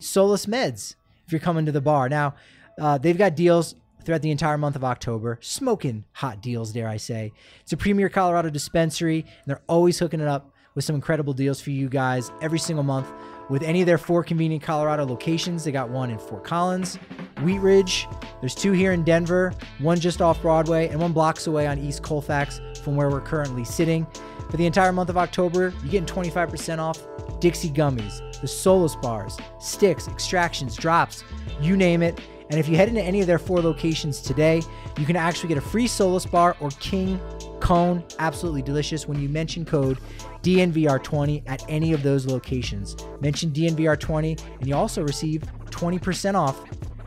[0.00, 2.08] Solace Meds if you're coming to the bar.
[2.08, 2.34] Now,
[2.80, 5.38] uh, they've got deals throughout the entire month of October.
[5.40, 7.32] Smoking hot deals, dare I say.
[7.62, 11.60] It's a premier Colorado dispensary, and they're always hooking it up with some incredible deals
[11.60, 13.06] for you guys every single month
[13.48, 15.64] with any of their four convenient Colorado locations.
[15.64, 16.96] They got one in Fort Collins,
[17.42, 18.06] Wheat Ridge.
[18.40, 22.02] There's two here in Denver, one just off Broadway, and one blocks away on East
[22.02, 24.06] Colfax from where we're currently sitting.
[24.50, 27.00] For the entire month of October, you're getting 25% off
[27.40, 31.24] Dixie gummies, the Solace bars, sticks, extractions, drops,
[31.60, 32.20] you name it.
[32.50, 34.62] And if you head into any of their four locations today,
[34.98, 37.18] you can actually get a free Solace bar or King
[37.60, 39.98] Cone, absolutely delicious, when you mention code
[40.44, 42.96] DNVR20 at any of those locations.
[43.20, 46.60] Mention DNVR20 and you also receive 20% off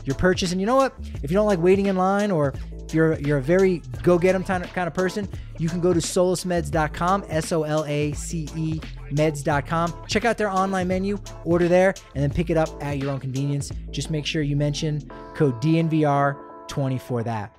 [0.04, 0.52] your purchase.
[0.52, 0.94] And you know what?
[1.22, 2.54] If you don't like waiting in line or
[2.88, 5.28] if you're you're a very go get 'em kind of, kind of person,
[5.58, 8.80] you can go to solacemeds.com, S O L A C E
[9.12, 9.94] meds.com.
[10.08, 13.20] Check out their online menu, order there, and then pick it up at your own
[13.20, 13.72] convenience.
[13.92, 15.02] Just make sure you mention
[15.36, 17.54] code DNVR20 for that.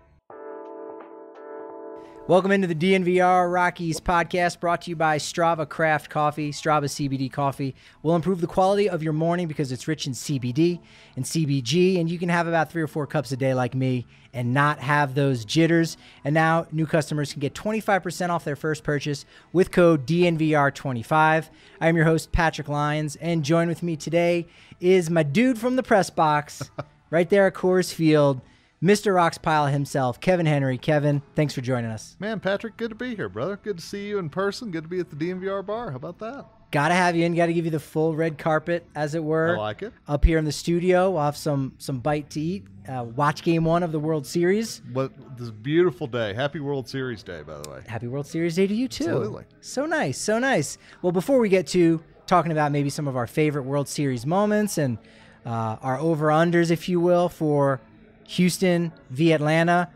[2.29, 6.53] Welcome into the DNVR Rockies podcast brought to you by Strava Craft Coffee.
[6.53, 10.79] Strava CBD coffee will improve the quality of your morning because it's rich in CBD
[11.17, 14.07] and CBG, and you can have about three or four cups a day like me
[14.35, 15.97] and not have those jitters.
[16.23, 19.25] And now new customers can get 25% off their first purchase
[19.55, 21.49] with code DNVR25.
[21.81, 24.49] I am your host, Patrick Lyons, and join with me today
[24.81, 26.71] is my dude from the press box
[27.11, 28.43] right there at Coors Field.
[28.83, 29.13] Mr.
[29.13, 30.79] Rockspile himself, Kevin Henry.
[30.79, 32.17] Kevin, thanks for joining us.
[32.21, 33.57] Man, Patrick, good to be here, brother.
[33.57, 34.71] Good to see you in person.
[34.71, 35.91] Good to be at the DNVR bar.
[35.91, 36.47] How about that?
[36.71, 37.35] Gotta have you in.
[37.35, 39.57] Gotta give you the full red carpet, as it were.
[39.57, 39.93] I like it.
[40.07, 42.67] Up here in the studio, we'll have some some bite to eat.
[42.87, 44.83] Uh, watch Game One of the World Series.
[44.93, 46.35] What this beautiful day.
[46.35, 47.81] Happy World Series Day, by the way.
[47.89, 49.05] Happy World Series Day to you too.
[49.05, 49.45] Absolutely.
[49.63, 50.77] So nice, so nice.
[51.01, 54.77] Well, before we get to talking about maybe some of our favorite World Series moments
[54.77, 54.99] and
[55.47, 57.81] uh, our over unders, if you will, for
[58.29, 59.91] Houston v Atlanta.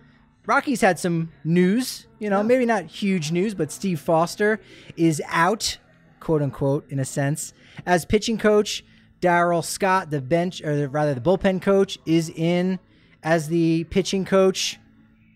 [0.47, 4.61] Rockies had some news, you know, maybe not huge news, but Steve Foster
[4.97, 5.79] is out,
[6.19, 7.53] quote unquote, in a sense,
[7.87, 8.85] as pitching coach.
[9.21, 12.81] Darryl Scott, the bench, or rather the bullpen coach, is in
[13.23, 14.81] as the pitching coach.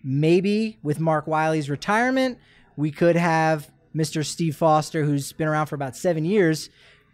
[0.03, 2.37] Maybe with Mark Wiley's retirement,
[2.75, 4.25] we could have Mr.
[4.25, 6.69] Steve Foster, who's been around for about seven years,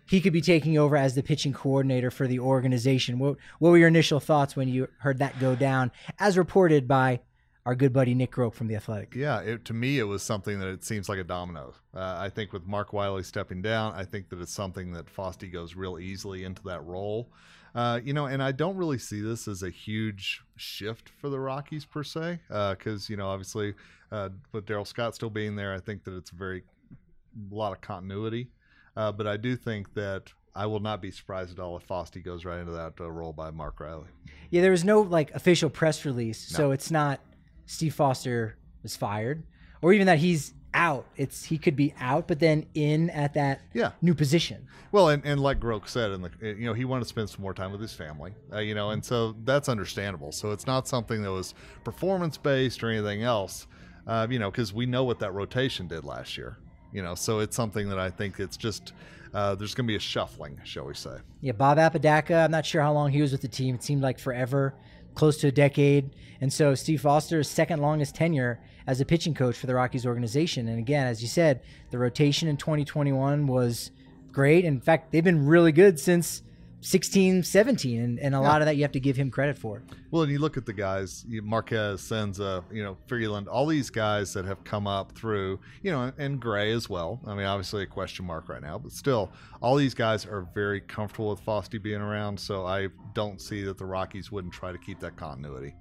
[0.05, 3.19] he could be taking over as the pitching coordinator for the organization.
[3.19, 7.21] What, what were your initial thoughts when you heard that go down, as reported by
[7.65, 9.15] our good buddy Nick Groke from the Athletic?
[9.15, 11.73] Yeah, it, to me, it was something that it seems like a domino.
[11.95, 15.51] Uh, I think with Mark Wiley stepping down, I think that it's something that Fosty
[15.51, 17.29] goes real easily into that role.
[17.73, 21.39] Uh, you know, and I don't really see this as a huge shift for the
[21.39, 23.73] Rockies per se, because uh, you know, obviously,
[24.11, 27.71] uh, with Darryl Scott still being there, I think that it's a very a lot
[27.71, 28.49] of continuity.
[28.95, 32.23] Uh, but I do think that I will not be surprised at all if Fosty
[32.23, 34.05] goes right into that uh, role by Mark Riley.
[34.49, 36.57] Yeah, there was no like official press release, no.
[36.57, 37.19] so it's not
[37.65, 39.43] Steve Foster was fired,
[39.81, 41.07] or even that he's out.
[41.17, 43.91] It's he could be out, but then in at that yeah.
[44.01, 44.67] new position.
[44.91, 47.53] Well, and, and like Groke said, and you know he wanted to spend some more
[47.53, 50.31] time with his family, uh, you know, and so that's understandable.
[50.31, 53.65] So it's not something that was performance based or anything else,
[54.05, 56.57] uh, you know, because we know what that rotation did last year
[56.93, 58.93] you know so it's something that i think it's just
[59.33, 61.17] uh, there's going to be a shuffling shall we say.
[61.41, 63.73] Yeah bob apodaca i'm not sure how long he was with the team.
[63.75, 64.75] It seemed like forever
[65.15, 66.15] close to a decade.
[66.39, 70.67] And so steve foster's second longest tenure as a pitching coach for the rockies organization.
[70.67, 73.89] And again as you said the rotation in 2021 was
[74.31, 74.63] great.
[74.63, 76.43] In fact they've been really good since
[76.83, 78.43] 16, 17, and, and a yeah.
[78.47, 79.81] lot of that you have to give him credit for.
[80.11, 84.33] Well, and you look at the guys, Marquez, Senza, you know, Freeland, all these guys
[84.33, 87.21] that have come up through, you know, and Gray as well.
[87.25, 89.31] I mean, obviously a question mark right now, but still,
[89.61, 92.37] all these guys are very comfortable with Fosty being around.
[92.37, 95.75] So I don't see that the Rockies wouldn't try to keep that continuity.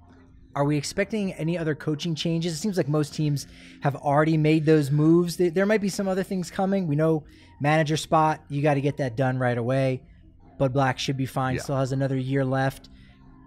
[0.55, 2.53] are we expecting any other coaching changes?
[2.53, 3.47] It seems like most teams
[3.81, 5.35] have already made those moves.
[5.35, 6.87] There might be some other things coming.
[6.87, 7.25] We know
[7.59, 10.03] manager spot, you got to get that done right away.
[10.57, 11.55] Bud Black should be fine.
[11.55, 11.61] Yeah.
[11.61, 12.89] Still has another year left.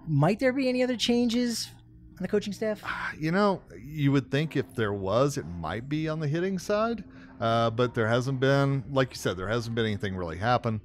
[0.06, 1.70] Might there be any other changes
[2.10, 2.82] on the coaching staff?
[3.18, 7.04] You know, you would think if there was, it might be on the hitting side,
[7.40, 8.84] uh, but there hasn't been.
[8.90, 10.80] Like you said, there hasn't been anything really happen.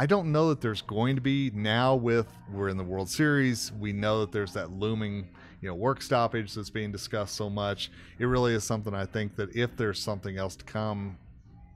[0.00, 1.96] I don't know that there's going to be now.
[1.96, 5.28] With we're in the World Series, we know that there's that looming,
[5.60, 7.90] you know, work stoppage that's being discussed so much.
[8.18, 11.18] It really is something I think that if there's something else to come,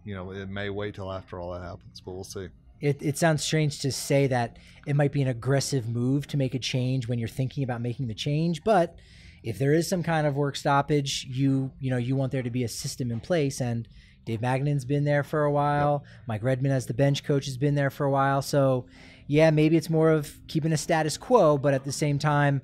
[0.04, 2.48] you know, it may wait till after all that happens, but we'll see.
[2.82, 6.54] It, it sounds strange to say that it might be an aggressive move to make
[6.54, 8.98] a change when you're thinking about making the change, but
[9.42, 12.50] if there is some kind of work stoppage, you you know you want there to
[12.50, 13.60] be a system in place.
[13.60, 13.88] And
[14.24, 16.04] Dave Magadan's been there for a while.
[16.04, 16.26] Yep.
[16.28, 18.42] Mike Redmond, as the bench coach, has been there for a while.
[18.42, 18.86] So
[19.26, 22.62] yeah, maybe it's more of keeping a status quo, but at the same time,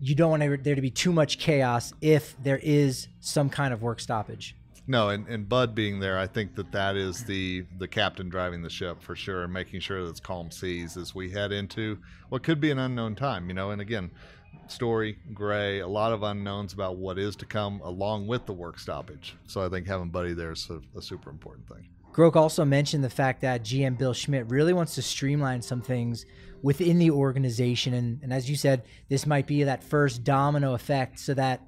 [0.00, 3.82] you don't want there to be too much chaos if there is some kind of
[3.82, 4.56] work stoppage.
[4.86, 8.62] No, and, and Bud being there, I think that that is the the captain driving
[8.62, 11.98] the ship for sure, and making sure that it's calm seas as we head into
[12.30, 13.48] what could be an unknown time.
[13.48, 14.10] You know, and again,
[14.66, 18.78] Story, Gray, a lot of unknowns about what is to come along with the work
[18.78, 19.36] stoppage.
[19.46, 21.88] So I think having Buddy there is a, a super important thing.
[22.12, 26.26] Groke also mentioned the fact that GM Bill Schmidt really wants to streamline some things
[26.62, 27.94] within the organization.
[27.94, 31.60] And, and as you said, this might be that first domino effect so that,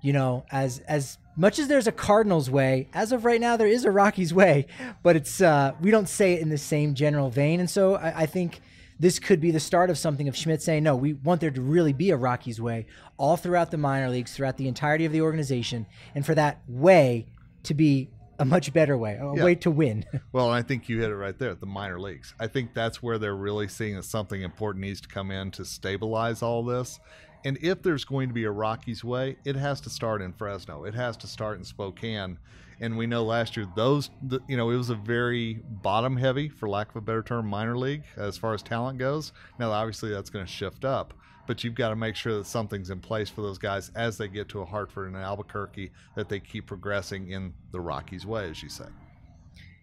[0.00, 3.66] you know, as as much as there's a Cardinals way, as of right now, there
[3.66, 4.66] is a Rockies way,
[5.02, 7.60] but it's uh, we don't say it in the same general vein.
[7.60, 8.60] And so I, I think
[8.98, 11.60] this could be the start of something of Schmidt saying, no, we want there to
[11.60, 12.86] really be a Rockies way
[13.18, 17.26] all throughout the minor leagues, throughout the entirety of the organization, and for that way
[17.64, 19.44] to be a much better way, a yeah.
[19.44, 20.04] way to win.
[20.32, 22.34] well, I think you hit it right there, the minor leagues.
[22.38, 25.64] I think that's where they're really seeing that something important needs to come in to
[25.64, 27.00] stabilize all this.
[27.46, 30.82] And if there's going to be a Rockies way, it has to start in Fresno.
[30.82, 32.38] It has to start in Spokane.
[32.80, 34.10] And we know last year those,
[34.48, 37.78] you know, it was a very bottom heavy, for lack of a better term, minor
[37.78, 39.30] league as far as talent goes.
[39.60, 41.14] Now, obviously, that's going to shift up,
[41.46, 44.26] but you've got to make sure that something's in place for those guys as they
[44.26, 48.60] get to a Hartford and Albuquerque that they keep progressing in the Rockies way, as
[48.60, 48.86] you say.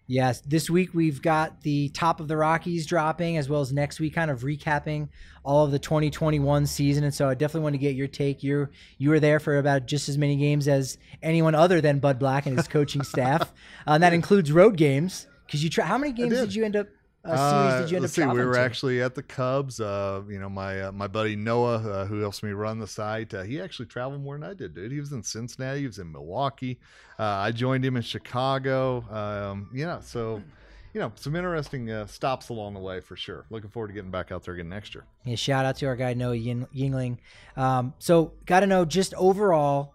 [0.06, 4.00] Yes, this week we've got the top of the Rockies dropping, as well as next
[4.00, 5.08] week, kind of recapping
[5.42, 7.04] all of the 2021 season.
[7.04, 8.42] And so I definitely want to get your take.
[8.42, 8.68] You
[8.98, 12.44] you were there for about just as many games as anyone other than Bud Black
[12.44, 13.42] and his coaching staff,
[13.86, 15.26] uh, and that includes road games.
[15.46, 16.40] Because you try, how many games did.
[16.40, 16.86] did you end up
[17.32, 18.38] uh, series did you end let's up see.
[18.38, 18.60] We were to?
[18.60, 19.80] actually at the Cubs.
[19.80, 23.32] Uh, you know, my uh, my buddy Noah, uh, who helps me run the site,
[23.32, 24.92] uh, he actually traveled more than I did, dude.
[24.92, 25.80] He was in Cincinnati.
[25.80, 26.78] He was in Milwaukee.
[27.18, 29.04] Uh, I joined him in Chicago.
[29.10, 30.42] Um, you know, so
[30.92, 33.46] you know, some interesting stops along the way for sure.
[33.50, 35.04] Looking forward to getting back out there again next year.
[35.24, 37.18] Yeah, shout out to our guy Noah Yingling.
[37.56, 39.94] Um, so, got to know just overall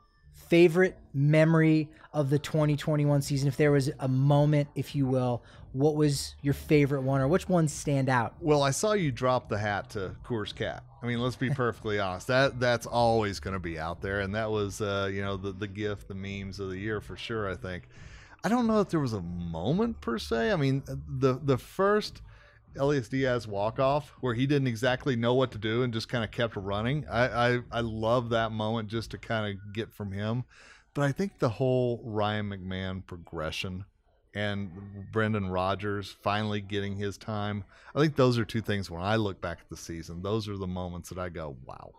[0.49, 5.43] favorite memory of the 2021 season if there was a moment if you will
[5.73, 9.49] what was your favorite one or which ones stand out well i saw you drop
[9.49, 13.53] the hat to coors cat i mean let's be perfectly honest that that's always going
[13.53, 16.59] to be out there and that was uh, you know the, the gift the memes
[16.59, 17.87] of the year for sure i think
[18.43, 22.21] i don't know if there was a moment per se i mean the the first
[22.77, 26.23] Elias Diaz walk off where he didn't exactly know what to do and just kind
[26.23, 27.03] of kept running.
[27.09, 30.43] I, I, I love that moment just to kind of get from him.
[30.93, 33.85] But I think the whole Ryan McMahon progression
[34.33, 34.71] and
[35.11, 37.63] Brendan Rodgers finally getting his time,
[37.95, 40.57] I think those are two things when I look back at the season, those are
[40.57, 41.91] the moments that I go, wow.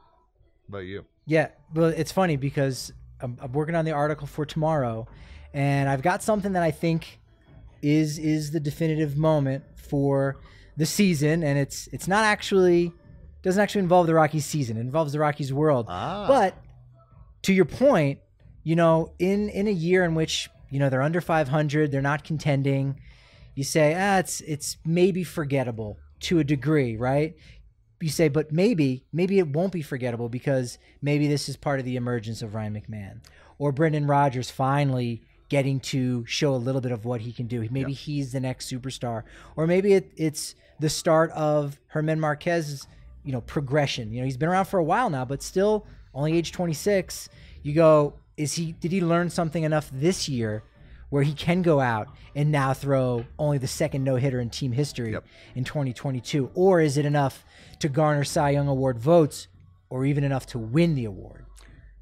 [0.69, 1.05] About you?
[1.27, 5.09] Yeah, well, it's funny because I'm, I'm working on the article for tomorrow,
[5.53, 7.19] and I've got something that I think
[7.83, 10.37] is is the definitive moment for
[10.77, 12.93] the season, and it's it's not actually
[13.43, 14.77] doesn't actually involve the Rockies season.
[14.77, 15.87] It involves the Rockies world.
[15.89, 16.27] Ah.
[16.29, 16.55] But
[17.43, 18.21] to your point,
[18.63, 22.25] you know, in in a year in which you know they're under 500, they're not
[22.25, 23.01] contending.
[23.55, 27.37] You say, ah, it's it's maybe forgettable to a degree, right?
[28.01, 31.85] You say, but maybe maybe it won't be forgettable because maybe this is part of
[31.85, 33.21] the emergence of Ryan McMahon
[33.59, 37.67] or Brendan Rodgers finally getting to show a little bit of what he can do.
[37.71, 39.25] Maybe he's the next superstar,
[39.57, 42.87] or maybe it, it's the start of German Marquez's,
[43.25, 44.13] you know, progression.
[44.13, 47.29] You know, he's been around for a while now, but still only age 26.
[47.63, 48.73] You go, is he?
[48.73, 50.63] Did he learn something enough this year
[51.11, 54.73] where he can go out and now throw only the second no hitter in team
[54.73, 55.27] history yep.
[55.55, 57.45] in 2022, or is it enough
[57.81, 59.49] to garner Cy Young Award votes,
[59.91, 61.45] or even enough to win the award?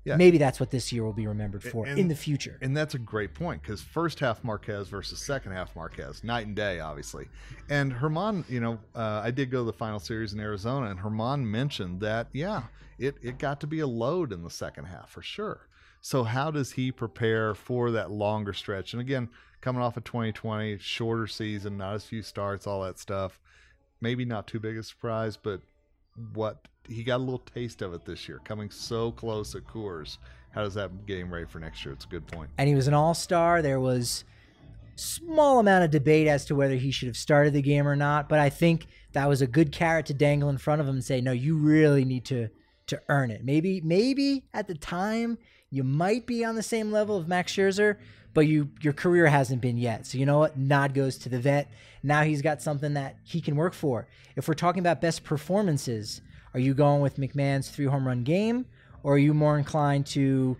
[0.04, 0.16] Yeah.
[0.16, 2.58] Maybe that's what this year will be remembered for And- in the future.
[2.62, 6.56] And that's a great point because first half Marquez versus second half Marquez, night and
[6.56, 7.28] day, obviously.
[7.68, 11.00] And Herman, you know, uh, I did go to the final series in Arizona, and
[11.00, 12.62] Herman mentioned that, yeah,
[12.98, 15.67] it, it got to be a load in the second half for sure.
[16.00, 18.92] So, how does he prepare for that longer stretch?
[18.92, 19.28] And again,
[19.60, 23.40] coming off of 2020, shorter season, not as few starts, all that stuff.
[24.00, 25.60] Maybe not too big a surprise, but
[26.34, 30.18] what he got a little taste of it this year, coming so close at Coors.
[30.50, 31.92] How does that him ready for next year?
[31.92, 32.50] It's a good point.
[32.58, 33.60] and he was an all-star.
[33.60, 34.24] There was
[34.96, 38.28] small amount of debate as to whether he should have started the game or not,
[38.28, 41.04] but I think that was a good carrot to dangle in front of him and
[41.04, 42.48] say, "No, you really need to
[42.86, 45.38] to earn it." Maybe maybe at the time
[45.70, 47.96] you might be on the same level of Max Scherzer,
[48.34, 50.06] but you your career hasn't been yet.
[50.06, 50.56] So you know what?
[50.56, 51.70] Nod goes to the vet.
[52.02, 54.06] Now he's got something that he can work for.
[54.36, 56.20] If we're talking about best performances,
[56.54, 58.66] are you going with McMahon's three home run game,
[59.02, 60.56] or are you more inclined to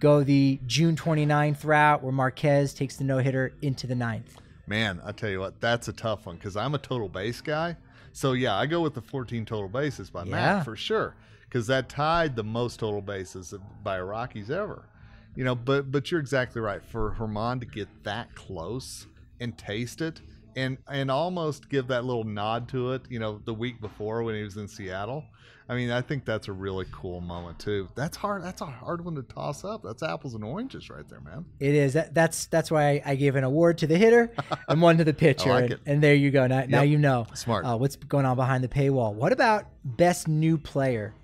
[0.00, 4.36] go the June 29th route where Marquez takes the no hitter into the ninth?
[4.66, 7.76] Man, I tell you what, that's a tough one because I'm a total base guy.
[8.12, 10.30] So yeah, I go with the 14 total bases by Yeah.
[10.30, 11.14] Matt for sure
[11.52, 14.88] because that tied the most total bases by a Rockies ever.
[15.34, 16.82] You know, but but you're exactly right.
[16.82, 19.06] For Herman to get that close
[19.38, 20.22] and taste it
[20.56, 24.34] and and almost give that little nod to it, you know, the week before when
[24.34, 25.24] he was in Seattle.
[25.68, 27.88] I mean, I think that's a really cool moment too.
[27.94, 28.42] That's hard.
[28.42, 29.82] That's a hard one to toss up.
[29.82, 31.44] That's apples and oranges right there, man.
[31.60, 31.92] It is.
[31.92, 34.34] That, that's that's why I, I gave an award to the hitter
[34.68, 35.50] and one to the pitcher.
[35.50, 35.80] like and, it.
[35.84, 36.46] and there you go.
[36.46, 37.66] Now, now you know Smart.
[37.66, 39.12] uh, what's going on behind the paywall.
[39.12, 41.14] What about best new player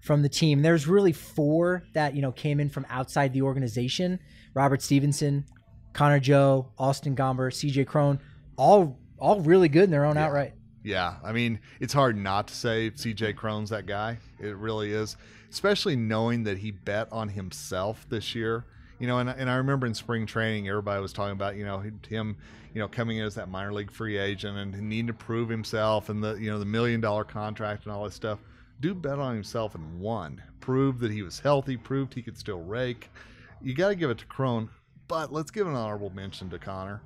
[0.00, 0.62] from the team?
[0.62, 4.18] There's really four that you know came in from outside the organization:
[4.54, 5.44] Robert Stephenson,
[5.92, 7.84] Connor Joe, Austin Gomber, C.J.
[7.84, 8.20] Cron.
[8.56, 10.54] All all really good in their own outright.
[10.82, 14.18] Yeah, I mean, it's hard not to say CJ Cron's that guy.
[14.40, 15.16] It really is,
[15.50, 18.64] especially knowing that he bet on himself this year.
[18.98, 21.78] You know, and, and I remember in spring training, everybody was talking about, you know,
[22.08, 22.36] him,
[22.74, 26.08] you know, coming in as that minor league free agent and needing to prove himself
[26.08, 28.38] and the, you know, the million dollar contract and all this stuff.
[28.80, 30.42] Dude bet on himself and won.
[30.60, 33.10] Proved that he was healthy, proved he could still rake.
[33.60, 34.68] You got to give it to Cron,
[35.08, 37.02] but let's give an honorable mention to Connor.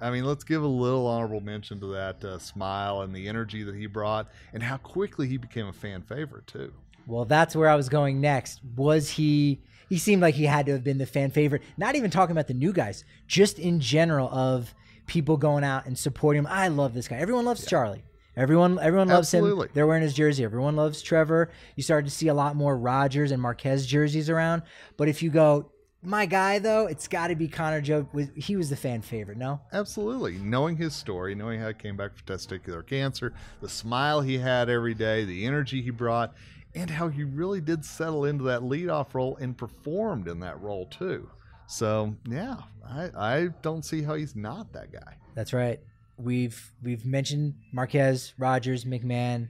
[0.00, 3.62] I mean, let's give a little honorable mention to that uh, smile and the energy
[3.64, 6.72] that he brought, and how quickly he became a fan favorite too.
[7.06, 8.60] Well, that's where I was going next.
[8.76, 9.60] Was he?
[9.90, 11.62] He seemed like he had to have been the fan favorite.
[11.76, 14.74] Not even talking about the new guys, just in general of
[15.06, 16.46] people going out and supporting him.
[16.48, 17.16] I love this guy.
[17.16, 18.04] Everyone loves Charlie.
[18.36, 19.66] Everyone, everyone loves Absolutely.
[19.66, 19.72] him.
[19.74, 20.44] They're wearing his jersey.
[20.44, 21.50] Everyone loves Trevor.
[21.76, 24.62] You started to see a lot more Rodgers and Marquez jerseys around.
[24.96, 25.72] But if you go,
[26.02, 28.08] my guy though, it's got to be Connor Joe.
[28.34, 29.36] He was the fan favorite.
[29.36, 34.20] No, Absolutely, knowing his story, knowing how he came back from testicular cancer, the smile
[34.20, 36.34] he had every day, the energy he brought,
[36.74, 40.86] and how he really did settle into that leadoff role and performed in that role
[40.86, 41.28] too.
[41.66, 42.56] So yeah,
[42.88, 45.16] I I don't see how he's not that guy.
[45.34, 45.80] That's right.
[46.22, 49.48] We've we've mentioned Marquez, Rodgers, McMahon.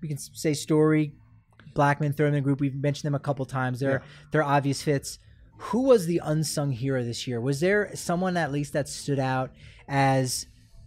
[0.00, 1.12] We can say Story,
[1.74, 2.60] Blackmon, throw them in the group.
[2.60, 3.80] We've mentioned them a couple times.
[3.80, 5.18] They're they're obvious fits.
[5.58, 7.40] Who was the unsung hero this year?
[7.40, 9.50] Was there someone at least that stood out
[9.88, 10.46] as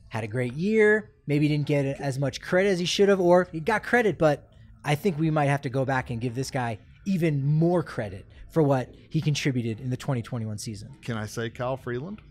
[0.10, 1.12] had a great year?
[1.28, 4.50] Maybe didn't get as much credit as he should have, or he got credit, but
[4.84, 8.26] I think we might have to go back and give this guy even more credit
[8.50, 10.90] for what he contributed in the 2021 season.
[11.02, 12.22] Can I say Kyle Freeland?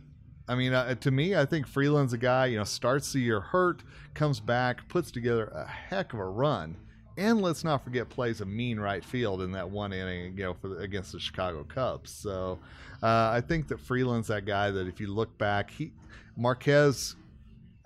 [0.50, 3.40] I mean, uh, to me, I think Freeland's a guy, you know, starts the year
[3.40, 6.76] hurt, comes back, puts together a heck of a run,
[7.16, 10.54] and let's not forget plays a mean right field in that one inning, you know,
[10.54, 12.10] for against the Chicago Cubs.
[12.10, 12.58] So
[13.00, 15.92] uh, I think that Freeland's that guy that if you look back, he
[16.36, 17.14] Marquez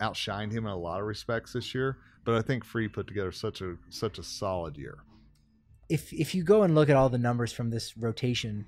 [0.01, 3.31] outshined him in a lot of respects this year, but I think Free put together
[3.33, 4.99] such a such a solid year.
[5.89, 8.65] if if you go and look at all the numbers from this rotation,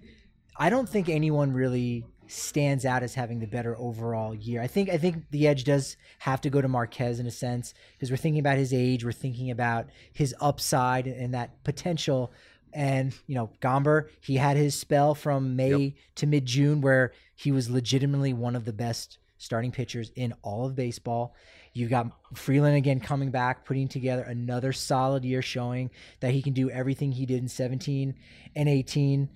[0.59, 4.63] I don't think anyone really stands out as having the better overall year.
[4.63, 7.75] I think I think the edge does have to go to Marquez in a sense
[7.93, 12.33] because we're thinking about his age, we're thinking about his upside and that potential.
[12.73, 17.53] And you know, Gomber, he had his spell from May to mid June where he
[17.53, 21.35] was legitimately one of the best starting pitchers in all of baseball.
[21.73, 25.91] You've got Freeland again coming back, putting together another solid year, showing
[26.21, 28.15] that he can do everything he did in 17
[28.55, 29.29] and 18.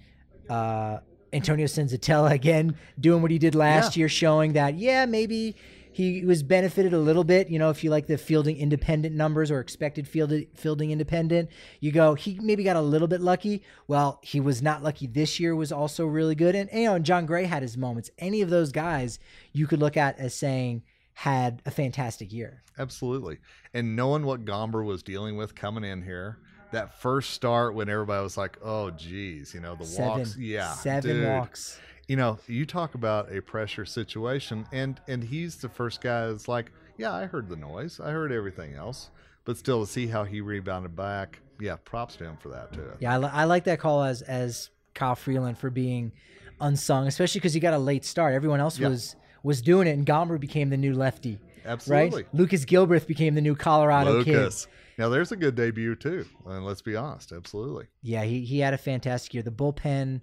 [0.48, 1.00] Uh,
[1.32, 4.00] Antonio Senzatela again doing what he did last Yeah.
[4.02, 5.54] year, showing that yeah, maybe
[5.92, 7.48] he was benefited a little bit.
[7.50, 11.90] You know, if you like the fielding independent numbers or expected fielded, fielding independent, you
[11.92, 13.62] go he maybe got a little bit lucky.
[13.88, 15.54] Well, he was not lucky this year.
[15.54, 18.10] Was also really good, and you know, and John Gray had his moments.
[18.18, 19.18] Any of those guys
[19.52, 20.82] you could look at as saying
[21.14, 22.62] had a fantastic year.
[22.78, 23.38] Absolutely.
[23.74, 26.38] And knowing what Gomber was dealing with coming in here,
[26.72, 30.36] that first start when everybody was like, "Oh, geez," you know, the seven, walks.
[30.36, 31.28] Yeah, seven dude.
[31.28, 31.78] walks.
[32.08, 36.48] You know, you talk about a pressure situation, and and he's the first guy that's
[36.48, 38.00] like, "Yeah, I heard the noise.
[38.00, 39.10] I heard everything else."
[39.44, 42.92] But still, to see how he rebounded back, yeah, props to him for that too.
[43.00, 46.12] Yeah, I, li- I like that call as as Kyle Freeland for being
[46.60, 48.34] unsung, especially because he got a late start.
[48.34, 48.88] Everyone else Yeah.
[48.88, 51.38] was was doing it, and Gomber became the new lefty.
[51.64, 52.22] Absolutely.
[52.24, 52.34] Right?
[52.34, 54.66] Lucas Gilbreath became the new Colorado Lucas.
[54.66, 54.72] kid.
[55.00, 56.26] Now there's a good debut too.
[56.46, 57.86] And let's be honest, absolutely.
[58.02, 59.42] Yeah, he, he had a fantastic year.
[59.42, 60.20] The bullpen,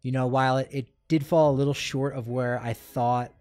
[0.00, 3.32] you know, while it, it did fall a little short of where I thought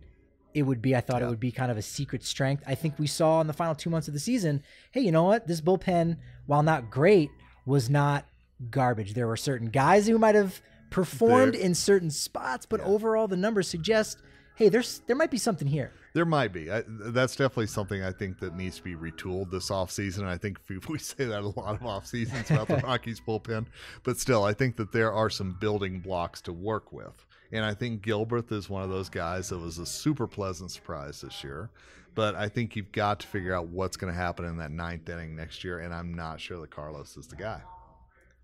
[0.53, 1.27] it would be, I thought Yeah.
[1.27, 2.63] it would be kind of a secret strength.
[2.67, 4.61] I think we saw in the final two months of the season,
[4.91, 5.47] hey, you know what?
[5.47, 7.29] This bullpen, while not great,
[7.65, 8.25] was not
[8.69, 9.13] garbage.
[9.13, 12.87] There were certain guys who might have performed There- in certain spots, but Yeah.
[12.87, 14.21] overall the numbers suggest,
[14.55, 15.91] hey, there's there might be something here.
[16.13, 16.71] There might be.
[16.71, 20.25] I, that's definitely something I think that needs to be retooled this offseason.
[20.25, 23.65] I think we, say that a lot of off seasons about the Rockies bullpen,
[24.03, 27.25] but still, I think that there are some building blocks to work with.
[27.51, 31.21] And I think Gilbert is one of those guys that was a super pleasant surprise
[31.21, 31.69] this year.
[32.15, 35.09] But I think you've got to figure out what's going to happen in that ninth
[35.09, 35.79] inning next year.
[35.79, 37.61] And I'm not sure that Carlos is the guy.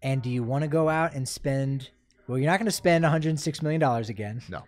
[0.01, 1.89] And do you want to go out and spend
[2.29, 4.43] well, you're not going to spend 106 million dollars again.
[4.49, 4.61] No.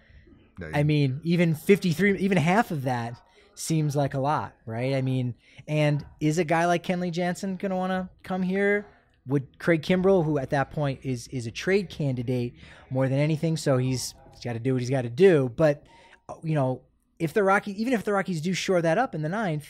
[0.62, 3.16] No I mean, even 53, even half of that
[3.56, 4.94] seems like a lot, right?
[4.94, 5.36] I mean,
[5.68, 8.86] and is a guy like Kenley Jansen going to want to come here?
[9.28, 12.56] Would Craig Kimbrel, who at that point is is a trade candidate
[12.90, 15.52] more than anything, so he's, he's got to do what he's got to do.
[15.56, 15.84] But
[16.28, 16.82] uh, you know,
[17.20, 19.68] if the Rockies, even if the Rockies do shore that up in the ninth,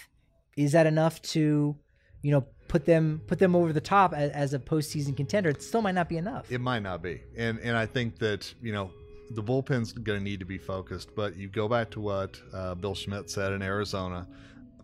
[0.55, 1.75] is that enough to,
[2.21, 5.49] you know, put them put them over the top as, as a postseason contender?
[5.49, 6.49] It still might not be enough.
[6.49, 8.91] It might not be, and and I think that you know
[9.33, 11.09] the bullpen's going to need to be focused.
[11.15, 14.27] But you go back to what uh, Bill Schmidt said in Arizona: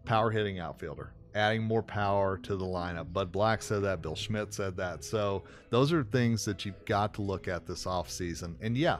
[0.06, 3.14] power hitting outfielder, adding more power to the lineup.
[3.14, 4.02] Bud Black said that.
[4.02, 5.04] Bill Schmidt said that.
[5.04, 8.56] So those are things that you've got to look at this offseason.
[8.62, 8.98] And yeah,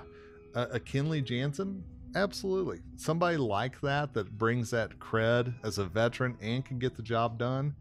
[0.56, 1.84] a, a Kenley Jansen.
[2.16, 2.80] Absolutely.
[2.96, 7.38] Somebody like that that brings that cred as a veteran and can get the job
[7.38, 7.76] done.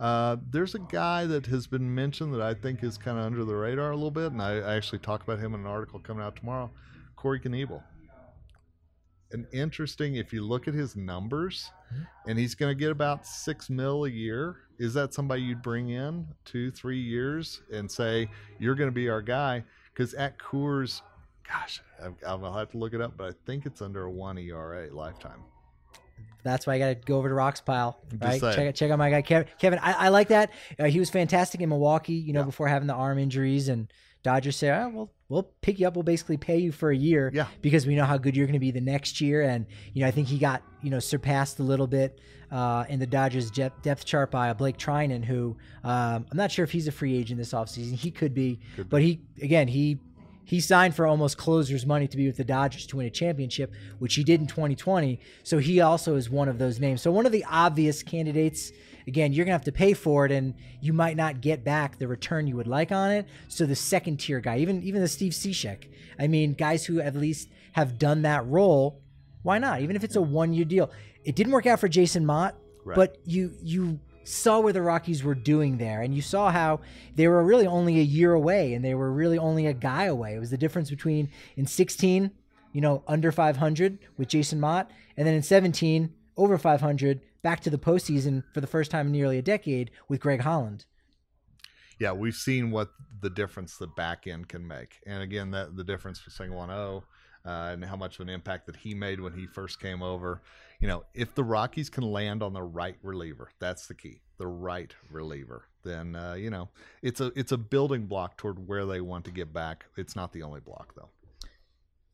[0.00, 3.44] Uh, there's a guy that has been mentioned that I think is kind of under
[3.44, 6.00] the radar a little bit, and I, I actually talk about him in an article
[6.00, 6.70] coming out tomorrow.
[7.22, 7.80] Corey Knebel.
[9.30, 11.70] An interesting, if you look at his numbers,
[12.26, 14.56] and he's going to get about six mil a year.
[14.78, 19.08] Is that somebody you'd bring in two, three years and say you're going to be
[19.08, 19.62] our guy?
[19.94, 21.00] Because at Coors,
[21.48, 24.36] gosh, I- I'll have to look it up, but I think it's under a one
[24.38, 25.44] ERA lifetime.
[26.42, 28.40] That's why I got to go over to Rockspile, right?
[28.40, 29.78] Check out check out my guy Kev- Kevin.
[29.78, 30.50] I, I like that.
[30.78, 32.14] Uh, he was fantastic in Milwaukee.
[32.14, 32.46] You know, Yeah.
[32.46, 33.90] before having the arm injuries, and
[34.24, 35.94] Dodgers say, oh, "Well, we'll pick you up.
[35.96, 37.46] We'll basically pay you for a year, Yeah.
[37.62, 40.06] because we know how good you're going to be the next year." And you know,
[40.08, 43.82] I think he got you know surpassed a little bit uh, in the Dodgers depth,
[43.82, 47.38] depth chart by Blake Treinen, who um, I'm not sure if he's a free agent
[47.38, 47.94] this offseason.
[47.94, 49.98] He could be, Could but he again he
[50.44, 53.72] he signed for almost closer's money to be with the Dodgers to win a championship,
[54.00, 55.18] which he did in 2020.
[55.44, 57.00] So he also is one of those names.
[57.00, 58.72] So one of the obvious candidates.
[59.06, 62.08] Again, you're gonna have to pay for it, and you might not get back the
[62.08, 63.26] return you would like on it.
[63.48, 65.84] So the second tier guy, even even the Steve Cishek,
[66.18, 69.00] I mean, guys who at least have done that role,
[69.42, 69.80] why not?
[69.82, 70.90] Even if it's a one year deal,
[71.24, 72.96] it didn't work out for Jason Motte, Right.
[72.96, 76.80] but you you saw where the Rockies were doing there, and you saw how
[77.16, 80.34] they were really only a year away, and they were really only a guy away.
[80.34, 82.30] It was the difference between in 16,
[82.72, 87.70] you know, under 500 with Jason Motte, and then in 17, over 500, back to
[87.70, 90.84] the postseason for the first time in nearly a decade with Greg Holland.
[91.98, 92.90] yeah, we've seen what
[93.20, 94.98] the difference the back end can make.
[95.06, 97.04] And again, that the difference between 1 0
[97.44, 100.42] uh, and how much of an impact that he made when he first came over.
[100.80, 104.20] You know, if the Rockies can land on the right reliever, that's the key.
[104.38, 106.68] The right reliever, then uh, you know
[107.02, 109.84] it's a it's a building block toward where they want to get back.
[109.96, 111.10] It's not the only block though.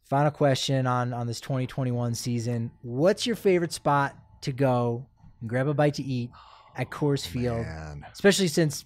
[0.08, 5.06] Final question on on this 2021 season: What's your favorite spot to go
[5.40, 6.30] and grab a bite to eat
[6.76, 7.66] at Coors Field?
[7.66, 8.06] Man.
[8.12, 8.84] especially since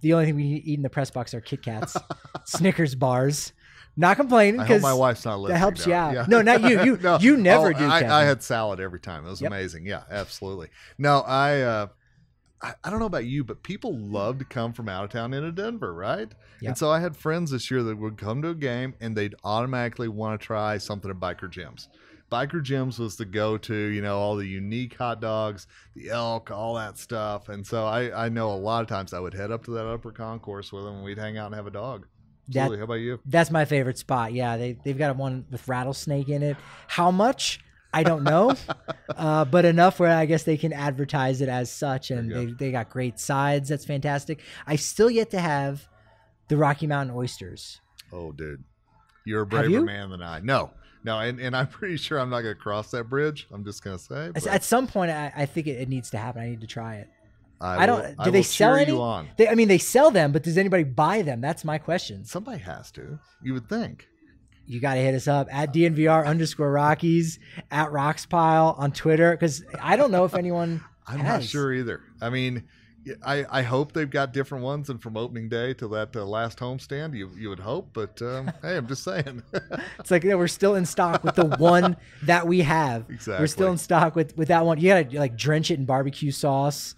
[0.00, 1.96] the only thing we eat in the press box are Kit Kats,
[2.46, 3.52] Snickers bars.
[3.98, 5.54] Not complaining because my wife's not listening.
[5.54, 5.90] That helps now.
[5.90, 6.14] you out.
[6.14, 6.26] Yeah.
[6.28, 6.82] No, not you.
[6.84, 9.24] You- you never do, I, I had salad every time.
[9.24, 9.50] It was Yep.
[9.50, 9.86] amazing.
[9.86, 10.68] Yeah, absolutely.
[10.98, 11.86] No, I, uh,
[12.62, 15.34] I I don't know about you, but people love to come from out of town
[15.34, 16.28] into Denver, right?
[16.60, 16.68] Yep.
[16.68, 19.34] And so I had friends this year that would come to a game and they'd
[19.44, 21.88] automatically want to try something at Biker Jim's.
[22.32, 26.74] Biker Jim's was the go-to, you know, all the unique hot dogs, the elk, all
[26.74, 27.48] that stuff.
[27.48, 29.86] And so I, I know a lot of times I would head up to that
[29.86, 32.06] upper concourse with them and we'd hang out and have a dog.
[32.48, 33.20] That- How about you?
[33.26, 34.32] that's my favorite spot.
[34.32, 36.56] Yeah, they they've got one with rattlesnake in it.
[36.88, 37.60] How much?
[37.96, 38.54] I don't know,
[39.16, 42.70] uh, but enough where I guess they can advertise it as such, and they, they
[42.70, 43.70] got great sides.
[43.70, 44.40] That's fantastic.
[44.66, 45.88] I still yet to have
[46.48, 47.80] the Rocky Mountain Oysters.
[48.12, 48.62] Oh, dude,
[49.24, 49.82] you're a braver you?
[49.82, 50.40] man than I.
[50.40, 50.72] No,
[51.04, 53.46] no, and, and I'm pretty sure I'm not going to cross that bridge.
[53.50, 54.26] I'm just going to say.
[54.26, 56.42] At- but At some point, I, I think it, it needs to happen.
[56.42, 57.08] I need to try it.
[57.62, 58.02] I, I don't.
[58.02, 59.28] will- do I they sell any?
[59.38, 61.40] They, I mean, they sell them, but does anybody buy them?
[61.40, 62.26] That's my question.
[62.26, 63.18] Somebody has to.
[63.42, 64.06] You would think.
[64.66, 67.38] You got to hit us up at DNVR underscore Rockies
[67.70, 70.82] at Rockspile on Twitter because I don't know if anyone.
[71.06, 71.42] I'm has.
[71.42, 72.02] not sure either.
[72.20, 72.64] I mean,
[73.24, 76.58] I, I hope they've got different ones and from opening day to that uh, last
[76.58, 77.14] homestand.
[77.14, 79.42] You you would hope, but um, hey, I'm just saying.
[79.98, 83.06] It's like yeah, we're still in stock with the one that we have.
[83.08, 84.78] exactly We're still in stock with with that one.
[84.78, 86.94] You gotta like drench it in barbecue sauce.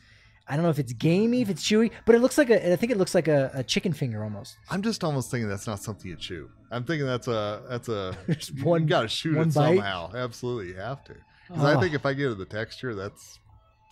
[0.49, 2.73] I don't know if it's gamey, if it's chewy, but it looks like a.
[2.73, 4.57] I think it looks like a, a chicken finger almost.
[4.71, 6.49] I'm just almost thinking that's not something you chew.
[6.71, 8.17] I'm thinking that's a that's a
[8.55, 9.77] you, one- got to shoot it bite?
[9.77, 10.11] somehow.
[10.15, 11.15] Absolutely, you have to.
[11.49, 11.67] Because Oh.
[11.79, 13.39] I think if I get to the texture, that's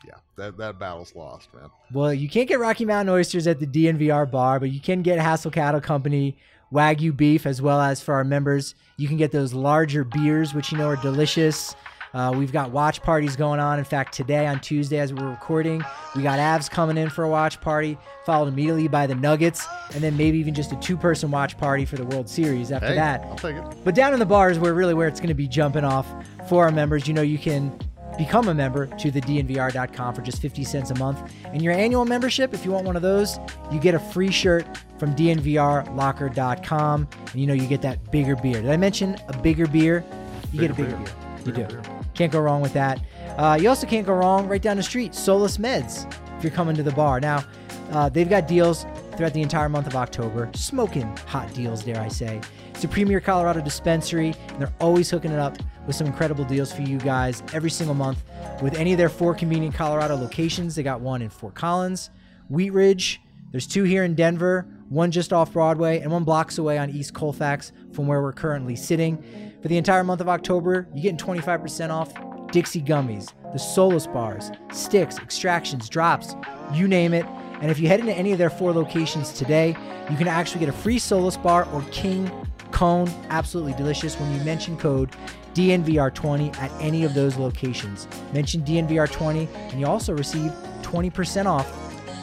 [0.06, 1.70] yeah, that that battle's lost, man.
[1.92, 5.18] Well, you can't get Rocky Mountain oysters at the DNVR bar, but you can get
[5.18, 6.38] Hassel Cattle Company
[6.72, 10.72] Wagyu beef as well as for our members, you can get those larger beers, which
[10.72, 11.74] you know are delicious.
[12.16, 13.78] Uh, we've got watch parties going on.
[13.78, 17.28] In fact, today on Tuesday, as we're recording, we got Avs coming in for a
[17.28, 21.58] watch party, followed immediately by the Nuggets, and then maybe even just a two-person watch
[21.58, 23.20] party for the World Series after Hey, that.
[23.24, 23.64] I'll take it.
[23.84, 26.06] But down in the bars, where really where it's going to be jumping off
[26.48, 27.78] for our members, you know, you can
[28.16, 31.20] become a member to the dnvr.com for just 50 cents a month.
[31.52, 33.38] And your annual membership, if you want one of those,
[33.70, 34.64] you get a free shirt
[34.98, 37.08] from dnvrlocker.com.
[37.30, 38.62] And you know, you get that bigger beer.
[38.62, 40.02] Did I mention a bigger beer?
[40.50, 41.04] You get a Bigger bigger beer.
[41.04, 41.14] beer.
[41.44, 41.74] You Bigger do.
[41.82, 41.95] beer.
[42.16, 43.00] Can't go wrong with that.
[43.36, 46.74] Uh, you also can't go wrong right down the street, Solace Meds, if you're coming
[46.74, 47.20] to the bar.
[47.20, 47.44] Now,
[47.92, 52.08] uh, they've got deals throughout the entire month of October, smoking hot deals, dare I
[52.08, 52.40] say.
[52.70, 56.72] It's a premier Colorado dispensary, and they're always hooking it up with some incredible deals
[56.72, 58.24] for you guys every single month
[58.62, 60.74] with any of their four convenient Colorado locations.
[60.74, 62.10] They got one in Fort Collins,
[62.48, 63.20] Wheat Ridge,
[63.56, 67.14] there's two here in Denver, one just off Broadway, and one blocks away on East
[67.14, 69.22] Colfax from where we're currently sitting.
[69.66, 72.12] For the entire month of October, you're getting 25% off
[72.52, 76.36] Dixie Gummies, the Solace bars, sticks, extractions, drops,
[76.72, 77.26] you name it.
[77.60, 79.76] And if you head into any of their four locations today,
[80.08, 82.30] you can actually get a free Solace bar or King
[82.70, 85.10] Cone, absolutely delicious, when you mention code
[85.54, 88.06] DNVR20 at any of those locations.
[88.32, 90.52] Mention DNVR20, and you also receive
[90.82, 91.68] 20% off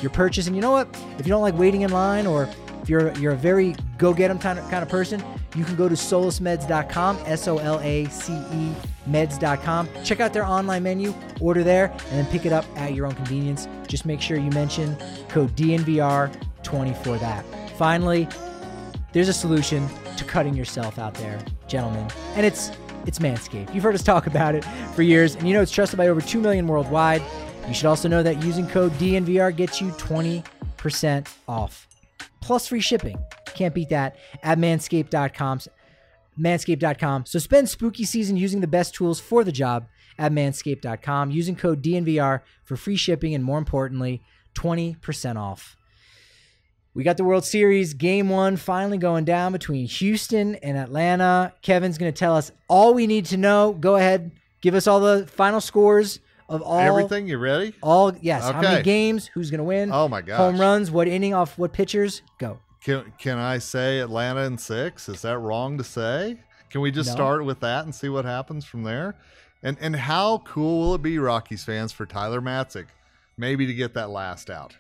[0.02, 0.48] your purchase.
[0.48, 0.88] And you know what?
[1.20, 2.48] If you don't like waiting in line, or
[2.82, 5.22] if you're you're a very go get 'em kind of kind of person,
[5.56, 8.74] you can go to solacemeds.com, S O L A C E
[9.10, 9.90] meds.com.
[10.04, 13.14] Check out their online menu, order there, and then pick it up at your own
[13.14, 13.68] convenience.
[13.88, 14.96] Just make sure you mention
[15.30, 17.46] code DNVR20 for that.
[17.78, 18.28] Finally,
[19.12, 19.88] there's a solution
[20.18, 22.72] to cutting yourself out there, gentlemen, and it's
[23.06, 23.74] it's Manscaped.
[23.74, 24.64] You've heard us talk about it
[24.96, 27.22] for years, and you know it's trusted by over 2 million worldwide.
[27.68, 31.88] You should also know that using code DNVR gets you 20% off,
[32.42, 33.18] plus free shipping.
[33.54, 35.60] Can't beat that at manscaped.com.
[36.40, 37.26] Manscaped.com.
[37.26, 39.88] So spend spooky season using the best tools for the job
[40.18, 44.22] at manscaped.com, using code DNVR for free shipping and more importantly,
[44.56, 45.78] 20% off.
[46.96, 51.54] We got the World Series game one finally going down between Houston and Atlanta.
[51.64, 53.74] Kevin's going to tell us all we need to know.
[53.74, 57.74] Go ahead, give us all the final scores of all Everything, you ready?
[57.82, 59.28] All yes, how many games?
[59.34, 59.90] Who's going to win?
[59.92, 60.38] Oh my god!
[60.38, 60.92] Home runs?
[60.92, 61.34] What inning?
[61.34, 62.22] Off what pitchers?
[62.38, 62.60] Go.
[62.84, 65.08] Can can I say Atlanta in six?
[65.08, 66.40] Is that wrong to say?
[66.70, 67.16] Can we just No.
[67.16, 69.16] start with that and see what happens from there?
[69.62, 72.88] And and how cool will it be, Rockies fans, for Tyler Matzek
[73.38, 74.76] maybe to get that last out?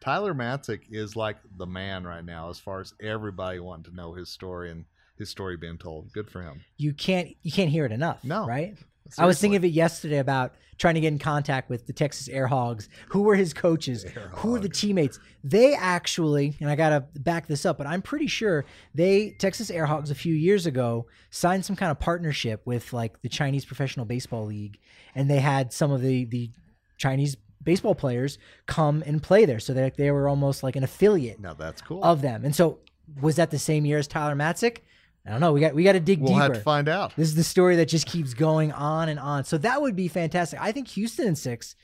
[0.00, 4.12] Tyler Matzek is like the man right now as far as everybody wanting to know
[4.12, 4.84] his story and
[5.16, 6.12] his story being told.
[6.12, 6.60] Good for him.
[6.76, 8.22] You can't you can't hear it enough.
[8.22, 8.46] No.
[8.46, 8.76] right?
[9.18, 12.28] I was thinking of it yesterday about trying to get in contact with the Texas
[12.28, 12.88] Air Hogs.
[13.10, 14.04] Who were his coaches?
[14.32, 15.20] Who were the teammates?
[15.42, 18.64] They actually, and I gotta back this up, but I'm pretty sure
[18.94, 23.20] they Texas Air Hogs a few years ago signed some kind of partnership with like
[23.22, 24.78] the Chinese Professional Baseball League,
[25.14, 26.50] and they had some of the the
[26.98, 31.40] Chinese baseball players come and play there, so they they were almost like an affiliate
[31.40, 32.02] Now that's cool.
[32.02, 32.44] of them.
[32.44, 32.78] And so,
[33.20, 34.78] was that the same year as Tyler Matzek?
[35.26, 35.52] I don't know.
[35.52, 36.32] We got we got to dig deeper.
[36.32, 37.16] we'll have to find out.
[37.16, 39.44] This is the story that just keeps going on and on.
[39.44, 40.60] So that would be fantastic.
[40.60, 41.76] I think Houston in six,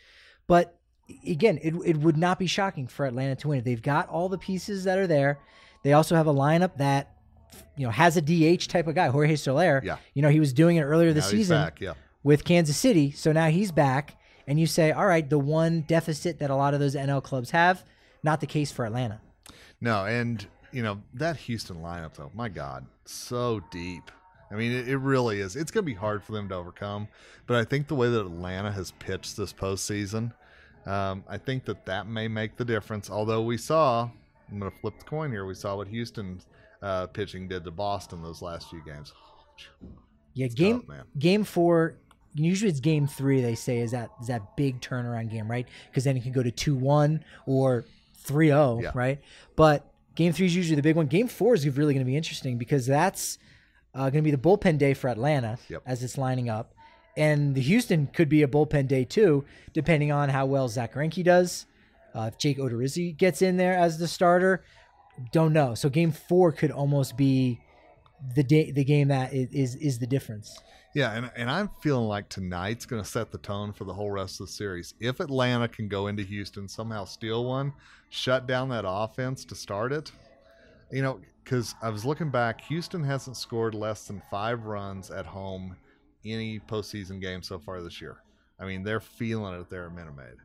[0.46, 0.78] but
[1.26, 3.64] again, it, it would not be shocking for Atlanta to win.
[3.64, 5.38] They've got all the pieces that are there.
[5.82, 7.16] They also have a lineup that
[7.76, 9.80] you know has a DH type of guy, Jorge Soler.
[9.84, 9.96] Yeah.
[10.14, 11.94] You know, he was doing it earlier this Now he's season back, yeah.
[12.22, 13.10] with Kansas City.
[13.10, 16.74] So now he's back, and you say, all right, the one deficit that a lot
[16.74, 17.84] of those NL clubs have,
[18.22, 19.20] not the case for Atlanta.
[19.80, 24.10] No, and you know that Houston lineup though, my God, so deep.
[24.50, 25.54] I mean, it, it really is.
[25.54, 27.06] It's going to be hard for them to overcome,
[27.46, 30.32] but I think the way that Atlanta has pitched this postseason,
[30.86, 33.08] um, I think that that may make the difference.
[33.10, 34.10] Although we saw
[34.50, 35.46] I'm going to flip the coin here.
[35.46, 36.40] We saw what Houston
[36.82, 39.12] uh, pitching did to Boston those last few games.
[40.34, 41.96] Yeah, game tough, game four.
[42.34, 43.40] Usually it's game three.
[43.40, 45.66] They say is that is that big turnaround game, right?
[45.90, 47.84] Because then it can go to two one or
[48.24, 48.90] 3-0, Yeah.
[48.94, 49.18] right?
[49.56, 51.06] But game three is usually the big one.
[51.06, 53.38] Game four is really going to be interesting because that's
[53.94, 55.82] uh, going to be the bullpen day for Atlanta Yep.
[55.86, 56.74] as it's lining up,
[57.16, 61.24] and the Houston could be a bullpen day too, depending on how well Zack Greinke
[61.24, 61.66] does.
[62.14, 64.64] Uh, if Jake Odorizzi gets in there as the starter,
[65.32, 65.74] don't know.
[65.74, 67.60] So game four could almost be
[68.34, 70.58] the day, the game that is is, is the difference.
[70.94, 74.10] Yeah, and, and I'm feeling like tonight's going to set the tone for the whole
[74.10, 74.94] rest of the series.
[74.98, 77.72] If Atlanta can go into Houston, somehow steal one,
[78.08, 80.10] shut down that offense to start it,
[80.90, 85.26] you know, because I was looking back, Houston hasn't scored less than five runs at
[85.26, 85.76] home
[86.24, 88.18] any postseason game so far this year.
[88.58, 90.36] I mean, they're feeling it there at Minute.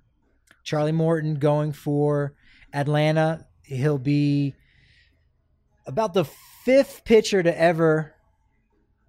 [0.63, 2.34] Charlie Morton going for
[2.73, 3.45] Atlanta.
[3.63, 4.55] He'll be
[5.86, 6.25] about the
[6.63, 8.14] fifth pitcher to ever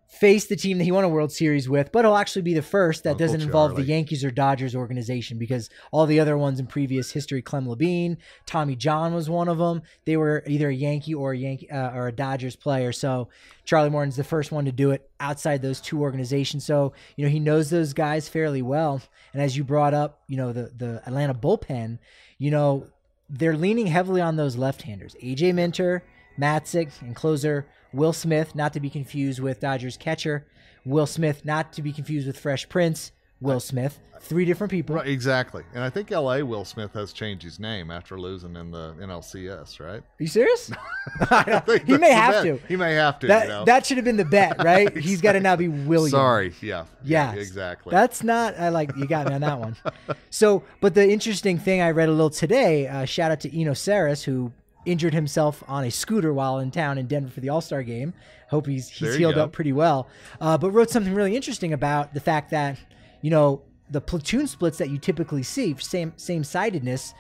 [0.09, 2.63] face the team that he won a World Series with, but he'll actually be the
[2.63, 6.61] first that Uncle doesn't involve the Yankees or Dodgers organization because all the other ones
[6.61, 8.17] in previous history, Clem Labine,
[8.47, 9.83] Tommy John was one of them.
[10.05, 12.93] They were either a Yankee or a Yankee uh, or a Dodgers player.
[12.93, 13.29] So
[13.65, 16.65] Charlie Morton's the first one to do it outside those two organizations.
[16.65, 19.03] So you know he knows those guys fairly well.
[19.33, 21.99] And as you brought up, you know the the Atlanta bullpen,
[22.39, 22.87] you know
[23.29, 26.05] they're leaning heavily on those left-handers, AJ Minter,
[26.39, 30.47] Matzek, and closer Will Smith, not to be confused with Dodgers catcher
[30.85, 33.99] Will Smith, not to be confused with Fresh Prince Will Smith.
[34.21, 34.97] Three different people.
[34.97, 35.63] Right, exactly.
[35.75, 39.79] And I think LA Will Smith has changed his name after losing in the NLCS,
[39.79, 40.01] right?
[40.01, 40.71] Are you serious?
[41.31, 42.59] I don't think he may have to.
[42.67, 43.27] He may have to.
[43.27, 43.65] That you know?
[43.67, 44.97] that should have been the bet, right?
[44.97, 46.11] He's got to now be William.
[46.11, 46.55] Sorry.
[46.63, 46.87] Yeah.
[47.05, 47.91] Yeah, Exactly.
[47.91, 48.59] That's not.
[48.59, 49.77] I like you got me on that one.
[50.31, 52.87] So, but the interesting thing I read a little today.
[52.89, 54.53] Uh, shout out to Eno Sarris who
[54.87, 58.15] injured himself on a scooter while in town in Denver for the All Star game.
[58.49, 59.45] Hope he's he's healed go.
[59.45, 60.09] up pretty well.
[60.41, 62.79] Uh, but wrote something really interesting about the fact that
[63.21, 67.13] you know the platoon splits that you typically see, same same sidedness,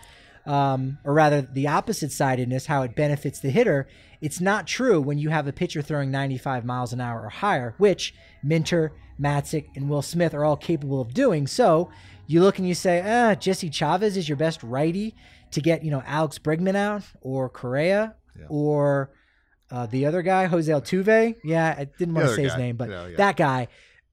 [0.46, 3.88] um, or rather the opposite sidedness, how it benefits the hitter.
[4.20, 7.74] It's not true when you have a pitcher throwing 95 miles an hour or higher,
[7.76, 11.46] which Minter, Matzek, and Will Smith are all capable of doing.
[11.46, 11.90] So
[12.26, 15.14] you look and you say, ah, Jesse Chavez is your best righty
[15.53, 18.47] to get, you know, Alex Bregman out or Correa Yeah.
[18.49, 19.11] or
[19.71, 21.35] uh, the other guy, Jose Altuve.
[21.43, 23.09] Yeah, I didn't want to say his name, but yeah.
[23.17, 23.69] that guy.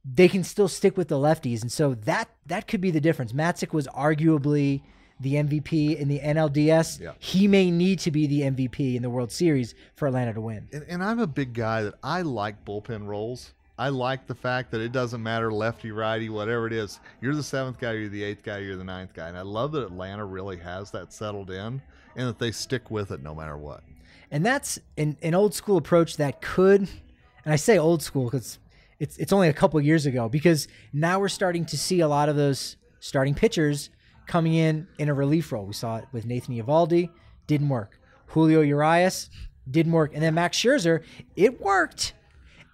[0.06, 3.32] They can still stick with the lefties, and so that that could be the difference.
[3.32, 4.82] Matzek was arguably
[5.18, 7.00] the MVP in the NLDS.
[7.00, 7.14] Yeah.
[7.20, 10.68] He may need to be the MVP in the World Series for Atlanta to win.
[10.74, 13.54] and, and I'm a big guy that I like bullpen roles.
[13.78, 17.00] I like the fact that it doesn't matter lefty, righty, whatever it is.
[17.22, 19.30] You're the seventh guy, you're the eighth guy, you're the ninth guy.
[19.30, 21.82] And I love that Atlanta really has that settled in
[22.16, 23.84] and that they stick with it no matter what.
[24.30, 28.60] And that's an, an old school approach that could, and I say old school because
[29.00, 32.30] it's it's only a couple years ago because now we're starting to see a lot
[32.30, 33.90] of those starting pitchers
[34.28, 35.66] coming in in a relief role.
[35.66, 37.10] We saw it with Nathan Eovaldi,
[37.48, 38.00] didn't work.
[38.28, 39.30] Julio Urias
[39.70, 41.04] didn't work, and then Max Scherzer,
[41.36, 42.14] it worked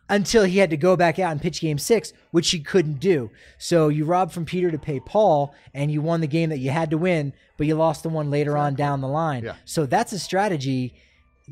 [0.09, 3.29] until he had to go back out and pitch game six, which he couldn't do.
[3.57, 6.71] So you robbed from Peter to pay Paul, and you won the game that you
[6.71, 9.43] had to win, but you lost the one later on down the line.
[9.43, 9.55] Yeah.
[9.65, 10.95] So that's a strategy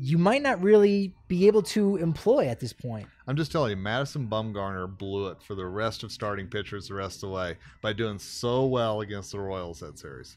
[0.00, 3.08] you might not really be able to employ at this point.
[3.26, 6.94] I'm just telling you, Madison Bumgarner blew it for the rest of starting pitchers the
[6.94, 10.36] rest of the way by doing so well against the Royals that series.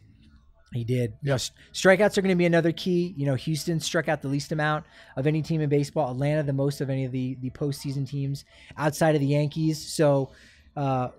[0.74, 1.14] He did.
[1.22, 3.14] You know, s- strikeouts are going to be another key.
[3.18, 4.86] You know, Houston struck out the least amount
[5.18, 6.12] of any team in baseball.
[6.12, 8.46] Atlanta the most of any of the the postseason teams
[8.78, 9.80] outside of the Yankees.
[9.94, 10.32] So
[10.78, 11.10] uh,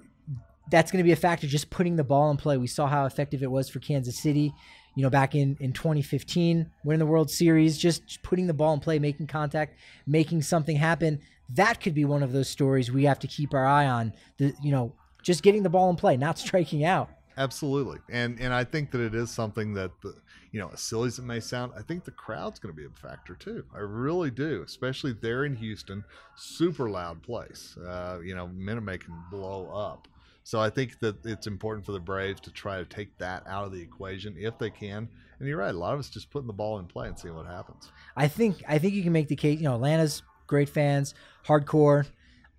[0.70, 1.46] that's going to be a factor.
[1.46, 2.56] Just putting the ball in play.
[2.56, 4.54] We saw how effective it was for Kansas City.
[4.94, 8.80] You know, back in in 2015, winning the World Series, just putting the ball in
[8.80, 11.20] play, making contact, making something happen.
[11.50, 14.14] That could be one of those stories we have to keep our eye on.
[14.38, 17.10] The you know, just getting the ball in play, not striking out.
[17.36, 20.14] Absolutely, and and I think that it is something that the
[20.50, 22.86] you know as silly as it may sound, I think the crowd's going to be
[22.86, 23.64] a factor too.
[23.74, 26.04] I really do, especially there in Houston,
[26.36, 27.76] super loud place.
[27.76, 30.08] Uh, you know, Minute Maid can blow up.
[30.44, 33.64] So I think that it's important for the Braves to try to take that out
[33.64, 35.08] of the equation if they can.
[35.38, 37.34] And you're right, a lot of us just putting the ball in play and seeing
[37.34, 37.90] what happens.
[38.16, 39.58] I think I think you can make the case.
[39.58, 41.14] You know, Atlanta's great fans,
[41.46, 42.06] hardcore.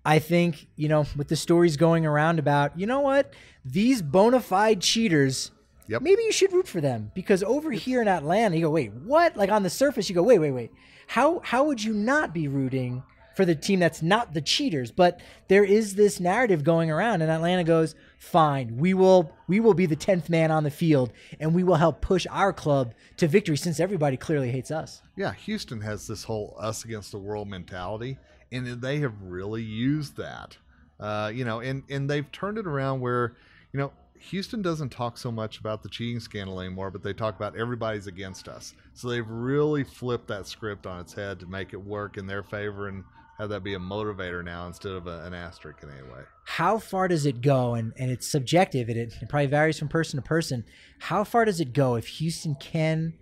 [0.04, 3.32] I think you know with the stories going around about you know what
[3.64, 5.50] these bona fide cheaters.
[5.86, 6.00] Yep.
[6.00, 9.36] Maybe you should root for them because over here in Atlanta, you go, wait, what?
[9.36, 10.72] Like on the surface, you go, wait, wait, wait.
[11.06, 13.02] How how would you not be rooting
[13.34, 14.90] for the team that's not the cheaters.
[14.90, 19.74] But there is this narrative going around, and Atlanta goes, "Fine, we will we will
[19.74, 23.28] be the tenth man on the field, and we will help push our club to
[23.28, 25.02] victory." Since everybody clearly hates us.
[25.16, 28.18] Yeah, Houston has this whole us against the world mentality,
[28.54, 30.56] and they have really used that.
[31.00, 33.34] Uh, you know, and and they've turned it around where,
[33.72, 33.92] you know,
[34.30, 38.06] Houston doesn't talk so much about the cheating scandal anymore, but they talk about everybody's
[38.06, 38.74] against us.
[38.94, 42.42] So they've really flipped that script on its head to make it work in their
[42.42, 43.04] favor and
[43.38, 46.20] have that be a motivator now instead of a, an asterisk in any way.
[46.44, 47.74] How far does it go?
[47.74, 50.64] And, and it's subjective, it, it probably varies from person to person.
[51.00, 53.14] How far does it go if Houston can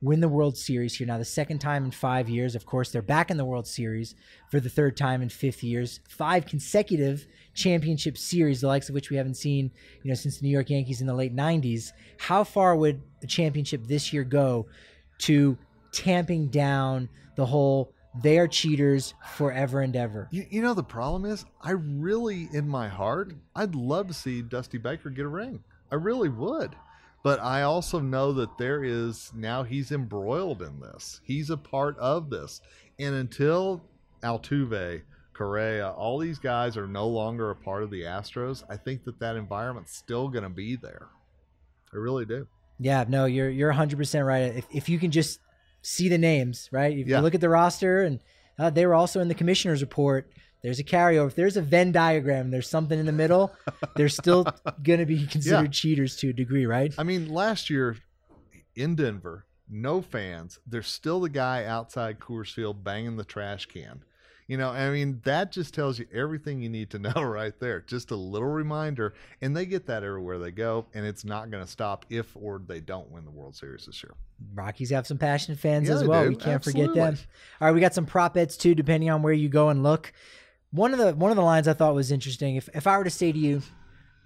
[0.00, 2.54] win the World Series here now, the second time in five years?
[2.54, 4.14] Of course, they're back in the World Series
[4.50, 9.10] for the third time in fifth years, five consecutive championship series, the likes of which
[9.10, 9.70] we haven't seen,
[10.02, 11.92] you know, since the New York Yankees in the late 90s.
[12.18, 14.66] How far would the championship this year go
[15.18, 15.58] to
[15.92, 20.28] tamping down the whole they are cheaters forever and ever.
[20.30, 24.42] You, you know, the problem is, I really, in my heart, I'd love to see
[24.42, 25.62] Dusty Baker get a ring.
[25.90, 26.74] I really would.
[27.22, 31.20] But I also know that there is now he's embroiled in this.
[31.24, 32.60] He's a part of this.
[32.98, 33.82] And until
[34.22, 35.02] Altuve,
[35.34, 39.18] Correa, all these guys are no longer a part of the Astros, I think that
[39.20, 41.08] that environment's still going to be there.
[41.92, 42.46] I really do.
[42.80, 44.42] Yeah, no, you're you're 100% right.
[44.56, 45.40] If if you can just
[45.82, 46.96] see the names, right?
[46.96, 47.16] If Yeah.
[47.18, 48.20] you look at the roster and
[48.58, 50.30] uh, they were also in the commissioner's report,
[50.62, 51.28] there's a carryover.
[51.28, 53.52] If there's a Venn diagram, there's something in the middle,
[53.96, 54.44] they're still
[54.82, 55.70] going to be considered Yeah.
[55.70, 56.92] cheaters to a degree, right?
[56.98, 57.96] I mean, last year
[58.74, 60.58] in Denver, no fans.
[60.66, 64.02] There's still the guy outside Coors Field banging the trash can.
[64.46, 67.82] You know, I mean, that just tells you everything you need to know right there.
[67.82, 69.12] Just a little reminder.
[69.42, 70.86] And they get that everywhere they go.
[70.94, 74.02] And it's not going to stop if or they don't win the World Series this
[74.02, 74.14] year.
[74.54, 76.22] Rockies have some passionate fans Yeah, as well.
[76.24, 76.30] do.
[76.30, 77.18] We can't forget them.
[77.60, 80.12] All right, we got some prop bets too, depending on where you go and look.
[80.70, 82.56] One of the one of the lines I thought was interesting.
[82.56, 83.62] If if I were to say to you,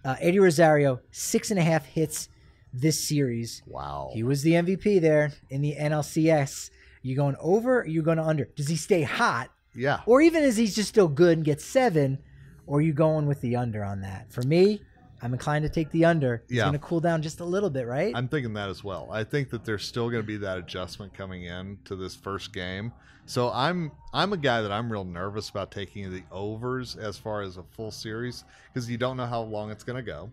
[0.04, 2.28] uh, Eddie Rosario six and a half hits
[2.72, 4.10] this series, Wow.
[4.14, 6.70] he was the MVP there in the NLCS.
[7.02, 7.80] You going over?
[7.80, 8.46] Or you going under?
[8.56, 10.00] Does he stay hot, yeah.
[10.06, 12.18] or even is he just still good and gets seven?
[12.66, 14.32] Or are you going with the under on that?
[14.32, 14.80] For me,
[15.22, 16.34] I'm inclined to take the under.
[16.44, 16.64] It's Yeah.
[16.64, 18.12] going to cool down just a little bit, right?
[18.14, 19.08] I'm thinking that as well.
[19.10, 22.52] I think that there's still going to be that adjustment coming in to this first
[22.52, 22.92] game.
[23.24, 27.42] So I'm I'm a guy that I'm real nervous about taking the overs as far
[27.42, 30.30] as a full series because you don't know how long it's going to go,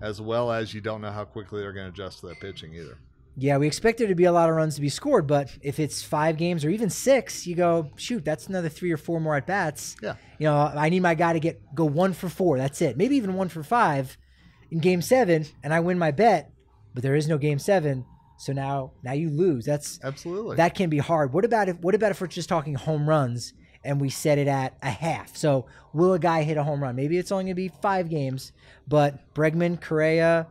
[0.00, 2.72] as well as you don't know how quickly they're going to adjust to that pitching
[2.74, 2.96] either.
[3.40, 5.78] Yeah, we expect there to be a lot of runs to be scored, but if
[5.78, 9.36] it's five games or even six, you go, shoot, that's another three or four more
[9.36, 9.94] at bats.
[10.02, 10.14] Yeah.
[10.38, 12.58] You know, I need my guy to get go one for four.
[12.58, 12.96] That's it.
[12.96, 14.16] Maybe even one for five
[14.70, 16.50] in game seven, and I win my bet,
[16.94, 18.04] but there is no game seven.
[18.38, 19.64] So now now you lose.
[19.64, 20.56] That's Absolutely.
[20.56, 21.32] that can be hard.
[21.32, 23.52] What about if what about if we're just talking home runs
[23.84, 25.36] and we set it at a half?
[25.36, 26.94] So will a guy hit a home run?
[26.94, 28.52] Maybe it's only gonna be five games,
[28.86, 30.46] but Bregman, Correa,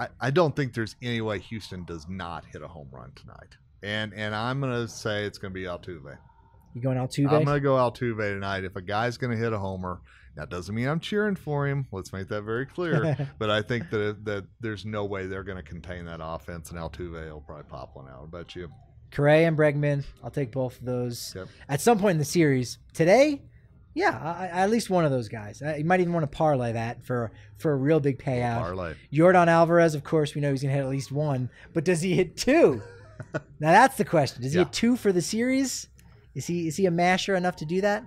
[0.00, 3.56] I, I don't think there's any way Houston does not hit a home run tonight.
[3.82, 6.16] And and I'm going to say it's going to be Altuve.
[6.74, 7.30] you going Altuve?
[7.30, 8.64] I'm going to go Altuve tonight.
[8.64, 10.00] If a guy's going to hit a homer,
[10.36, 11.86] that doesn't mean I'm cheering for him.
[11.92, 13.28] Let's make that very clear.
[13.38, 16.78] but I think that that there's no way they're going to contain that offense, and
[16.78, 18.28] Altuve will probably pop one out.
[18.32, 18.68] I bet you.
[19.10, 20.04] Correa and Bregman.
[20.22, 21.48] I'll take both of those Yep.
[21.68, 22.78] at some point in the series.
[22.94, 23.42] Today,
[23.92, 25.60] yeah, I, I, at least one of those guys.
[25.60, 28.58] Uh, you might even want to parlay that for for a real big payout.
[28.60, 28.94] Parlay.
[29.12, 32.14] Yordan Alvarez, of course, we know he's gonna hit at least one, but does he
[32.14, 32.80] hit two?
[33.34, 33.40] now
[33.72, 34.42] that's the question.
[34.42, 34.64] Does he Yeah.
[34.64, 35.88] hit two for the series?
[36.36, 38.04] Is he is he a masher enough to do that?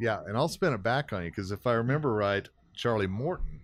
[0.00, 3.60] Yeah, and I'll spin it back on you because if I remember right, Charlie Morton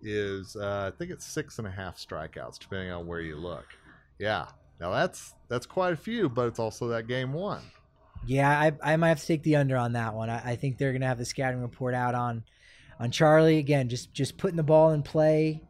[0.00, 3.66] is uh, I think it's six and a half strikeouts, depending on where you look.
[4.18, 4.46] Yeah,
[4.80, 7.62] now that's that's quite a few, but it's also that game one.
[8.26, 10.30] Yeah, I, I might have to take the under on that one.
[10.30, 12.44] I, I think they're gonna have the scouting report out on
[12.98, 15.62] on Charlie again, just just putting the ball in play.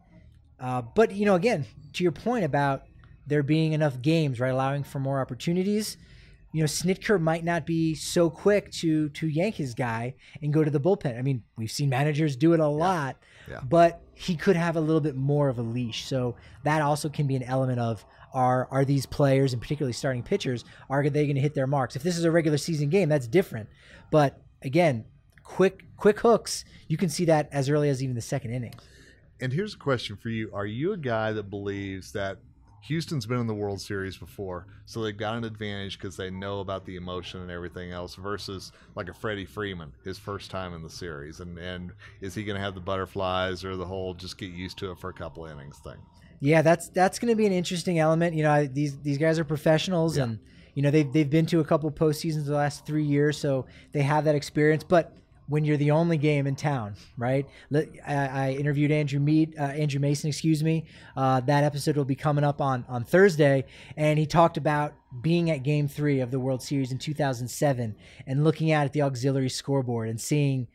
[0.61, 2.84] Uh, but you know, again, to your point about
[3.26, 5.96] there being enough games, right, allowing for more opportunities.
[6.52, 10.64] You know, Snitker might not be so quick to to yank his guy and go
[10.64, 11.18] to the bullpen.
[11.18, 13.16] I mean, we've seen managers do it a lot,
[13.48, 13.61] Yeah.
[13.68, 16.06] but he could have a little bit more of a leash.
[16.06, 20.22] So that also can be an element of are are these players and particularly starting
[20.22, 21.96] pitchers are they going to hit their marks?
[21.96, 23.68] If this is a regular season game, that's different.
[24.11, 25.04] But again,
[25.42, 28.74] quick quick hooks, you can see that as early as even the second inning.
[29.40, 32.38] And here's a question for you: Are you a guy that believes that
[32.83, 36.61] Houston's been in the World Series before, so they've got an advantage because they know
[36.61, 40.83] about the emotion and everything else, versus like a Freddie Freeman, his first time in
[40.83, 44.39] the series, and and is he going to have the butterflies or the whole just
[44.39, 45.99] get used to it for a couple innings thing?
[46.41, 48.35] Yeah, that's that's going to be an interesting element.
[48.37, 50.24] You know, I, these these guys are professionals, Yeah.
[50.24, 50.39] and
[50.74, 54.03] You know, they've they've been to a couple postseasons the last three years, so they
[54.03, 54.85] have that experience.
[54.85, 55.16] But
[55.49, 57.46] when you're the only game in town, right?
[57.74, 60.84] I, I interviewed Andrew Mead, uh, Andrew Mason, excuse me.
[61.16, 63.64] Uh, that episode will be coming up on on Thursday,
[63.96, 67.96] and he talked about being at Game Three of the World Series in 2007
[68.26, 70.68] and looking out at the auxiliary scoreboard and seeing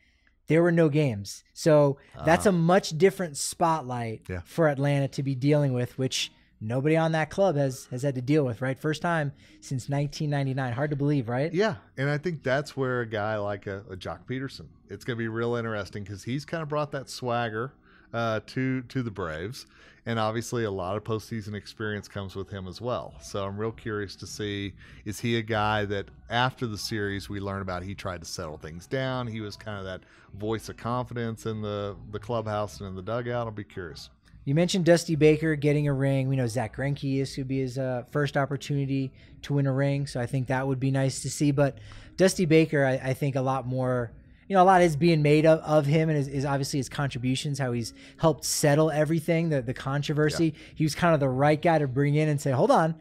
[0.48, 1.42] there were no games.
[1.54, 4.40] So that's a much different spotlight Yeah.
[4.44, 6.30] for Atlanta to be dealing with, which
[6.64, 8.78] nobody on that club has has had to deal with, right?
[8.78, 10.72] First time since 1999.
[10.72, 11.52] Hard to believe, right?
[11.52, 15.16] Yeah, and I think that's where a guy like a, a Joc Pederson, it's going
[15.16, 17.72] to be real interesting because he's kind of brought that swagger
[18.12, 19.66] uh, to to the Braves,
[20.06, 23.14] and obviously a lot of postseason experience comes with him as well.
[23.20, 24.72] So I'm real curious to see
[25.04, 28.56] is he a guy that after the series we learn about he tried to settle
[28.56, 29.26] things down.
[29.26, 30.02] He was kind of that
[30.34, 33.46] voice of confidence in the the clubhouse and in the dugout.
[33.46, 34.10] I'll be curious.
[34.44, 36.28] You mentioned Dusty Baker getting a ring.
[36.28, 39.10] We know Zack Greinke is to be his uh, first opportunity
[39.42, 41.50] to win a ring, so I think that would be nice to see.
[41.50, 41.78] But
[42.16, 44.12] Dusty Baker, I, I think a lot more,
[44.46, 46.90] you know, a lot is being made of, of him, and is, is obviously his
[46.90, 50.52] contributions, how he's helped settle everything, the the controversy.
[50.74, 52.96] He was kind of the right guy to bring in and say, "Hold on,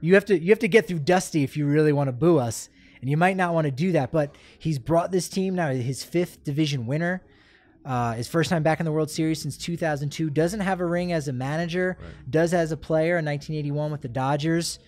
[0.00, 2.38] you have to you have to get through Dusty if you really want to boo
[2.38, 2.68] us."
[3.00, 6.02] And you might not want to do that, but he's brought this team now his
[6.02, 7.22] fifth division winner.
[7.84, 10.30] Uh, his first time back in the World Series since 2002.
[10.30, 11.96] Doesn't have a ring as a manager.
[12.28, 14.78] Does as a player in 1981 with the Dodgers.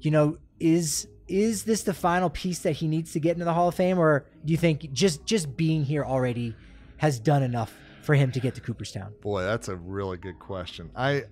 [0.00, 3.52] You know, is is this the final piece that he needs to get into the
[3.52, 6.54] Hall of Fame, or do you think just just being here already
[6.98, 7.72] has done enough
[8.02, 9.12] for him to get to Cooperstown?
[9.20, 10.90] Boy, that's a really good question.
[10.94, 11.24] I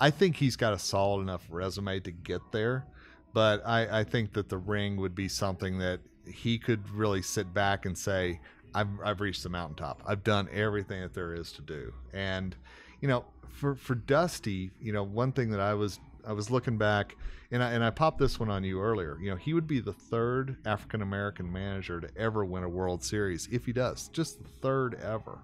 [0.00, 2.86] I think he's got a solid enough resume to get there,
[3.32, 7.52] but I, I think that the ring would be something that he could really sit
[7.52, 8.40] back and say,
[8.74, 10.02] I've, I've reached the mountaintop.
[10.06, 11.92] I've done everything that there is to do.
[12.12, 12.56] And,
[13.00, 16.78] you know, for, for Dusty, you know, one thing that I was I was looking
[16.78, 17.16] back
[17.50, 19.18] and I, and I popped this one on you earlier.
[19.20, 23.04] You know, he would be the third African American manager to ever win a World
[23.04, 25.38] Series if he does, just the third ever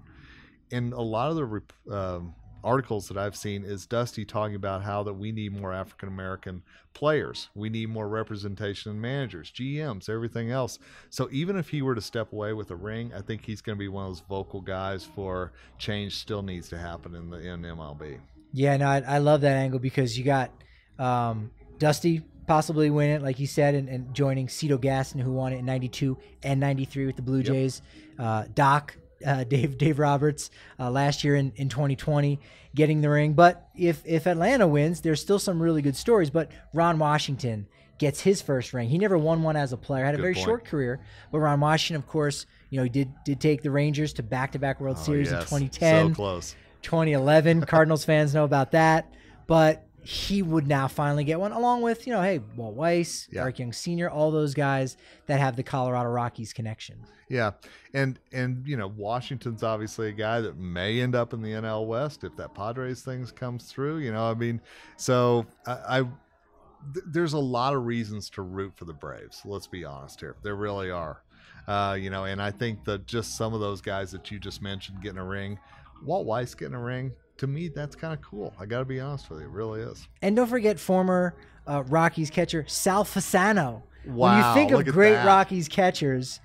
[0.72, 5.02] And a lot of the um, articles that I've seen is Dusty talking about how
[5.04, 10.50] that we need more African American players, we need more representation in managers, GMs, everything
[10.50, 10.78] else.
[11.08, 13.76] So even if he were to step away with a ring, I think he's going
[13.76, 17.38] to be one of those vocal guys for change still needs to happen in the
[17.38, 18.18] in MLB.
[18.52, 20.50] Yeah, no, I, I love that angle because you got
[20.98, 25.52] um, Dusty possibly win it, like you said, and, and joining Cito Gaston, who won
[25.52, 27.80] it in '92 and '93 with the Blue Jays.
[28.18, 28.96] Uh, Doc,
[29.26, 32.38] uh, Dave Dave Roberts, uh, last year in, in 2020,
[32.74, 33.32] getting the ring.
[33.34, 36.30] But if if Atlanta wins, there's still some really good stories.
[36.30, 37.66] But Ron Washington
[37.98, 38.88] gets his first ring.
[38.88, 40.04] He never won one as a player.
[40.04, 40.44] Had a Good very point.
[40.46, 41.00] short career,
[41.30, 44.52] but Ron Washington, of course, you know, he did did take the Rangers to back
[44.52, 46.08] to back World Series in Oh, 2010.
[46.10, 46.56] So close.
[46.82, 47.62] 2011.
[47.66, 49.12] Cardinals fans know about that,
[49.46, 53.42] but he would now finally get one, along with you know, hey, Walt Weiss, Yeah.
[53.42, 54.96] Eric Young Sr., all those guys
[55.26, 57.04] that have the Colorado Rockies connection.
[57.28, 57.52] Yeah,
[57.94, 61.86] and and you know Washington's obviously a guy that may end up in the NL
[61.86, 63.98] West if that Padres things comes through.
[63.98, 64.60] You know, I mean,
[64.96, 69.42] so I, I th- there's a lot of reasons to root for the Braves.
[69.44, 71.22] Let's be honest here, there really are.
[71.68, 74.60] Uh, you know, and I think that just some of those guys that you just
[74.60, 75.56] mentioned getting a ring,
[76.04, 78.54] Walt Weiss getting a ring, to me that's kind of cool.
[78.60, 80.06] I got to be honest with you, it really is.
[80.22, 81.34] And don't forget former
[81.66, 83.82] uh, Rockies catcher Sal Fasano.
[84.06, 85.26] Wow, when you think of great that.
[85.26, 86.40] Rockies catchers,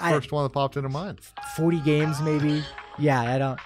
[0.00, 1.20] I- First one that popped into mind.
[1.56, 2.62] 40 games maybe.
[2.96, 3.58] Yeah, I don't,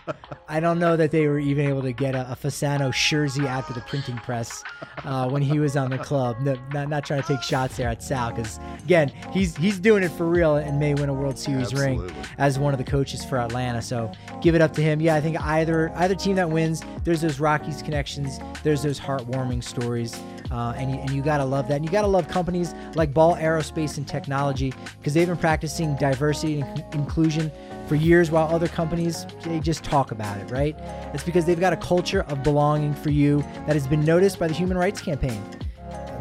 [0.49, 3.75] I don't know that they were even able to get a, a Fasano jersey after
[3.75, 4.65] the printing press
[5.05, 6.39] uh, when he was on the club.
[6.41, 10.03] No, not, not trying to take shots there at Sal because again, he's he's doing
[10.03, 13.23] it for real and may win a World Series ring as one of the coaches
[13.23, 13.83] for Atlanta.
[13.83, 14.11] So
[14.41, 14.99] give it up to him.
[14.99, 19.63] Yeah, I think either either team that wins, there's those Rockies connections, there's those heartwarming
[19.63, 20.19] stories.
[20.51, 21.77] Uh, and, you, and you gotta love that.
[21.77, 26.61] And you gotta love companies like Ball Aerospace and Technology because they've been practicing diversity
[26.61, 27.53] and inclusion
[27.87, 30.77] for years while other companies they just talk about it right?
[31.15, 34.47] It's because they've got a culture of belonging for you that has been noticed by
[34.47, 35.43] the human rights campaign.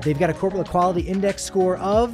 [0.02, 2.12] They've got a corporate equality index score of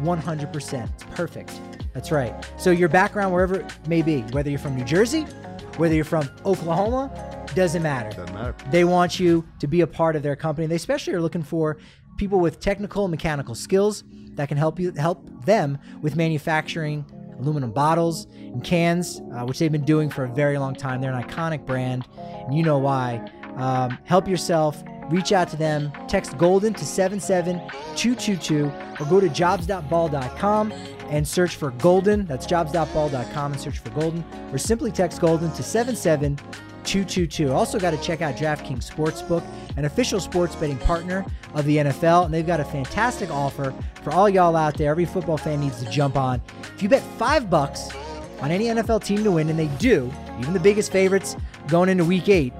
[0.00, 1.60] 100% it's perfect.
[1.92, 2.34] That's right.
[2.56, 5.26] So your background wherever it may be whether you're from new jersey
[5.76, 7.10] whether you're from oklahoma
[7.54, 8.54] doesn't matter Doesn't matter.
[8.70, 10.66] they want you to be a part of their company.
[10.66, 11.76] They especially are looking for
[12.16, 14.04] people with technical and mechanical skills
[14.34, 17.04] that can help you help them with manufacturing
[17.38, 21.00] aluminum bottles and cans, uh, which they've been doing for a very long time.
[21.00, 23.28] They're an iconic brand, and you know why.
[23.56, 24.82] Um, help yourself
[25.12, 30.72] reach out to them, text Golden to 77222, or go to jobs.ball.com
[31.10, 32.24] and search for Golden.
[32.26, 37.52] That's jobs.ball.com and search for Golden, or simply text Golden to 77222.
[37.52, 39.44] Also, got to check out DraftKings Sportsbook,
[39.76, 44.12] an official sports betting partner of the NFL, and they've got a fantastic offer for
[44.12, 44.90] all y'all out there.
[44.90, 46.40] Every football fan needs to jump on.
[46.74, 47.90] If you bet five bucks
[48.40, 50.10] on any NFL team to win, and they do,
[50.40, 51.36] even the biggest favorites
[51.68, 52.52] going into week eight,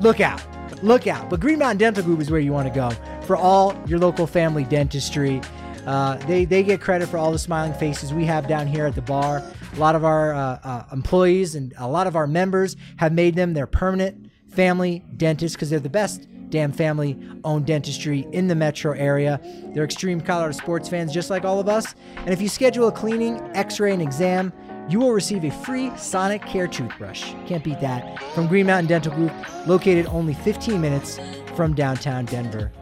[0.00, 0.42] look out.
[0.82, 1.28] Look out.
[1.28, 2.88] But Green Mountain Dental Group is where you want to go
[3.26, 5.42] for all your local family dentistry.
[5.86, 8.94] Uh, they, they get credit for all the smiling faces we have down here at
[8.94, 9.42] the bar.
[9.76, 13.34] A lot of our uh, uh, employees and a lot of our members have made
[13.34, 18.54] them their permanent family dentists because they're the best damn family owned dentistry in the
[18.54, 19.38] metro area.
[19.74, 21.94] They're extreme Colorado sports fans just like all of us.
[22.16, 24.50] And if you schedule a cleaning, x ray, and exam,
[24.88, 27.34] you will receive a free Sonicare toothbrush.
[27.46, 28.22] Can't beat that.
[28.34, 29.32] From Green Mountain Dental Group,
[29.66, 31.18] located only 15 minutes
[31.54, 32.72] from downtown Denver.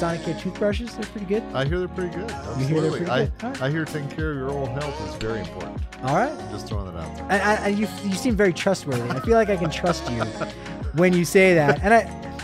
[0.00, 1.42] Sonicare toothbrushes, they're pretty good.
[1.52, 2.30] I hear they're pretty good.
[2.30, 2.98] You hear they're Absolutely.
[3.00, 3.42] pretty I, good?
[3.42, 3.62] Right.
[3.62, 5.78] I hear taking care of your oral health is very important.
[6.02, 6.50] All right.
[6.50, 7.24] Just throwing that out there.
[7.24, 9.02] And, and, and you, you seem very trustworthy.
[9.10, 10.22] I feel like I can trust you
[10.94, 11.80] when you say that.
[11.82, 11.98] And I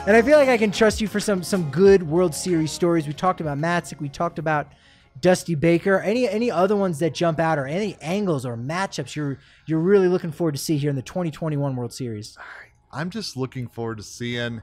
[0.07, 3.07] and I feel like I can trust you for some some good World Series stories.
[3.07, 4.01] We talked about Matzek.
[4.01, 4.73] We talked about
[5.21, 5.99] Dusty Baker.
[6.01, 10.09] Any any other ones that jump out, or any angles or matchups you're you're really
[10.09, 12.37] looking forward to see here in the 2021 World Series?
[12.93, 14.63] I'm just looking forward to seeing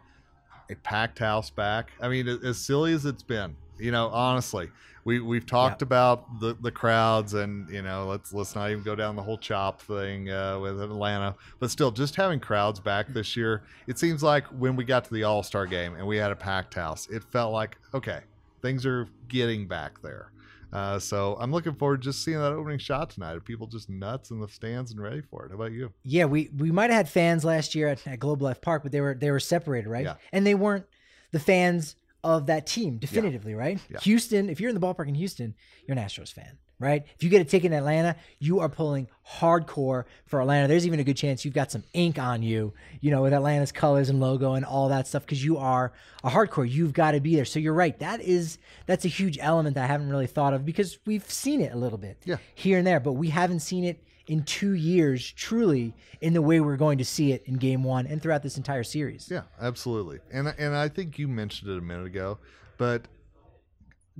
[0.75, 1.91] packed house back.
[2.01, 4.69] I mean, as silly as it's been, you know, honestly,
[5.05, 8.95] we we've talked about the the crowds, and you know, let's let's not even go
[8.95, 13.35] down the whole chop thing uh, with Atlanta, but still, just having crowds back this
[13.35, 16.31] year, it seems like when we got to the All Star game and we had
[16.31, 18.21] a packed house, it felt like okay,
[18.61, 20.31] things are getting back there.
[20.73, 23.35] Uh, so I'm looking forward to just seeing that opening shot tonight.
[23.35, 25.49] Are people just nuts in the stands and ready for it?
[25.49, 25.93] How about you?
[26.03, 28.91] Yeah, we we might have had fans last year at, at Globe Life Park, but
[28.91, 30.05] they were they were separated, right?
[30.05, 30.15] Yeah.
[30.31, 30.85] And they weren't
[31.31, 33.79] the fans of that team definitively, right?
[33.89, 33.99] Yeah.
[33.99, 35.53] Houston, if you're in the ballpark in Houston,
[35.85, 37.03] you're an Astros fan, right?
[37.15, 39.07] If you get a ticket in Atlanta, you are pulling
[39.39, 40.67] hardcore for Atlanta.
[40.67, 43.71] There's even a good chance you've got some ink on you, you know, with Atlanta's
[43.71, 45.93] colors and logo and all that stuff because you are
[46.23, 46.69] a hardcore.
[46.69, 47.45] You've got to be there.
[47.45, 47.97] So you're right.
[47.99, 51.61] That is that's a huge element that I haven't really thought of because we've seen
[51.61, 52.37] it a little bit Yeah.
[52.55, 56.61] here and there, but we haven't seen it in two years truly in the way
[56.61, 59.27] we're going to see it in game one and throughout this entire series.
[59.29, 60.19] Yeah, absolutely.
[60.31, 62.37] And and I think you mentioned it a minute ago,
[62.77, 63.07] but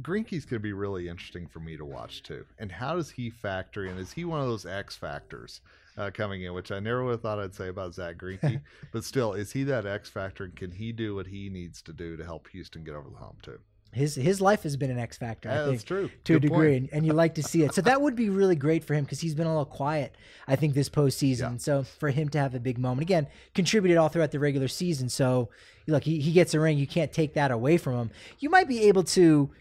[0.02, 2.46] Greinke's going to be really interesting for me to watch too.
[2.58, 3.98] And how does he factor in?
[3.98, 5.62] Is he one of those X factors
[5.98, 9.04] uh, coming in, which I never would have thought I'd say about Zack Greinke, but
[9.04, 10.46] still, is he that X factor?
[10.46, 13.18] And can he do what he needs to do to help Houston get over the
[13.18, 13.60] hump too?
[13.92, 16.10] His his life has been an X factor, I think, that's true.
[16.24, 17.76] to a degree, and, and you like to see it.
[17.76, 20.16] So that would be really great for him because he's been a little quiet,
[20.48, 21.52] I think, this postseason.
[21.52, 21.58] Yeah.
[21.58, 25.10] So for him to have a big moment again, contributed all throughout the regular season.
[25.10, 25.50] So
[25.88, 26.78] look, he, he gets a ring.
[26.80, 28.12] You can't take that away from him.
[28.40, 29.52] You might be able to,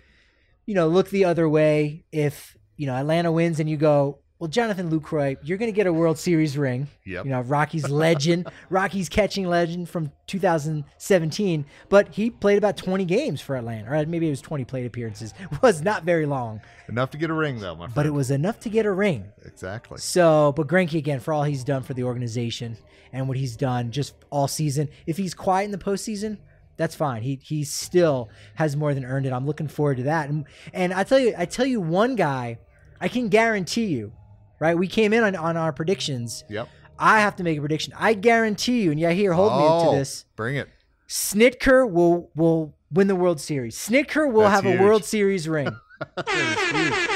[0.67, 4.19] you know, look the other way if you know Atlanta wins and you go.
[4.39, 6.89] Well, Jonathan Lucroy, you're going to get a World Series ring.
[7.07, 7.27] Yep.
[7.27, 13.41] You know, Rocky's legend, Rocky's catching legend from 2017, but he played about 20 games
[13.41, 15.33] for Atlanta, or maybe it was 20 plate appearances.
[15.63, 17.95] Was not very long, Enough to get a ring, though, my friend.
[17.95, 19.31] but it was enough to get a ring.
[19.45, 19.99] exactly.
[19.99, 22.77] So, but Greinke again for all he's done for the organization
[23.13, 24.89] and what he's done just all season.
[25.07, 26.39] If he's quiet in the postseason,
[26.83, 27.22] that's fine.
[27.22, 29.33] He he still has more than earned it.
[29.33, 30.28] I'm looking forward to that.
[30.28, 32.59] And and I tell you, I tell you one guy,
[33.01, 34.12] I can guarantee you,
[34.61, 34.76] right?
[34.76, 36.43] We came in on, on our predictions.
[36.49, 36.68] Yep.
[36.99, 37.95] I have to make a prediction.
[37.97, 40.24] I guarantee you, and yeah, here, hold me Oh, to this.
[40.37, 40.68] Bring it.
[41.09, 43.76] Snitker will will win the World Series.
[43.76, 44.80] Snitker will That's have huge.
[44.80, 45.68] a World Series ring.
[46.16, 47.09] That is huge.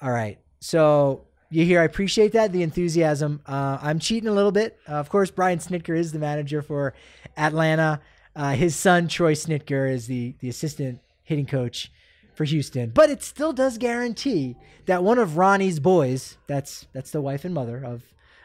[0.00, 0.38] All right.
[0.60, 3.40] So You hear, I appreciate that, the enthusiasm.
[3.46, 4.78] Uh, I'm cheating a little bit.
[4.88, 6.94] Uh, of course, Brian Snitker is the manager for
[7.36, 8.00] Atlanta.
[8.34, 11.92] Uh, his son, Troy Snitker, is the, the assistant hitting coach
[12.34, 12.90] for Houston.
[12.90, 17.54] But it still does guarantee that one of Ronnie's boys, that's that's the wife and
[17.54, 18.02] mother of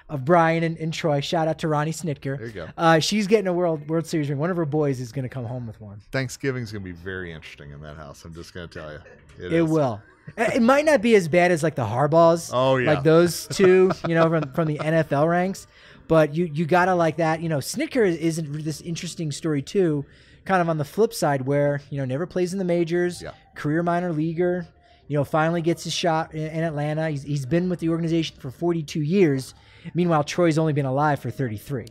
[0.09, 1.21] of Brian and, and Troy.
[1.21, 2.37] Shout out to Ronnie Snitker.
[2.37, 2.67] There you go.
[2.77, 4.39] Uh, she's getting a World World Series ring.
[4.39, 6.01] One of her boys is going to come home with one.
[6.11, 8.25] Thanksgiving's gonna be very interesting in that house.
[8.25, 8.99] I'm just gonna tell you.
[9.39, 9.69] It is.
[9.69, 10.01] will.
[10.37, 12.49] Uh, It might not be as bad as like the Harbaughs.
[12.53, 12.93] Oh, yeah.
[12.93, 15.67] like those two, you know, from, from the NFL ranks.
[16.07, 17.41] But you you gotta like that.
[17.41, 20.05] You know, Snitker is, is this interesting story too.
[20.43, 23.31] Kind of on the flip side, where you know never plays in the majors, Yeah.
[23.55, 24.67] career minor leaguer.
[25.07, 27.09] You know, finally gets his shot in, in Atlanta.
[27.09, 29.53] He's, he's been with the organization for 42 years.
[29.93, 31.87] Meanwhile, Troy's only been alive for 33.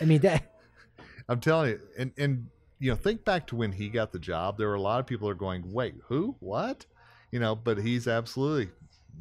[0.00, 0.42] I mean that.
[1.28, 2.46] I'm telling you, and and
[2.78, 4.58] you know, think back to when he got the job.
[4.58, 6.36] There were a lot of people are going, "Wait, who?
[6.40, 6.84] What?"
[7.32, 8.70] You know, but he's absolutely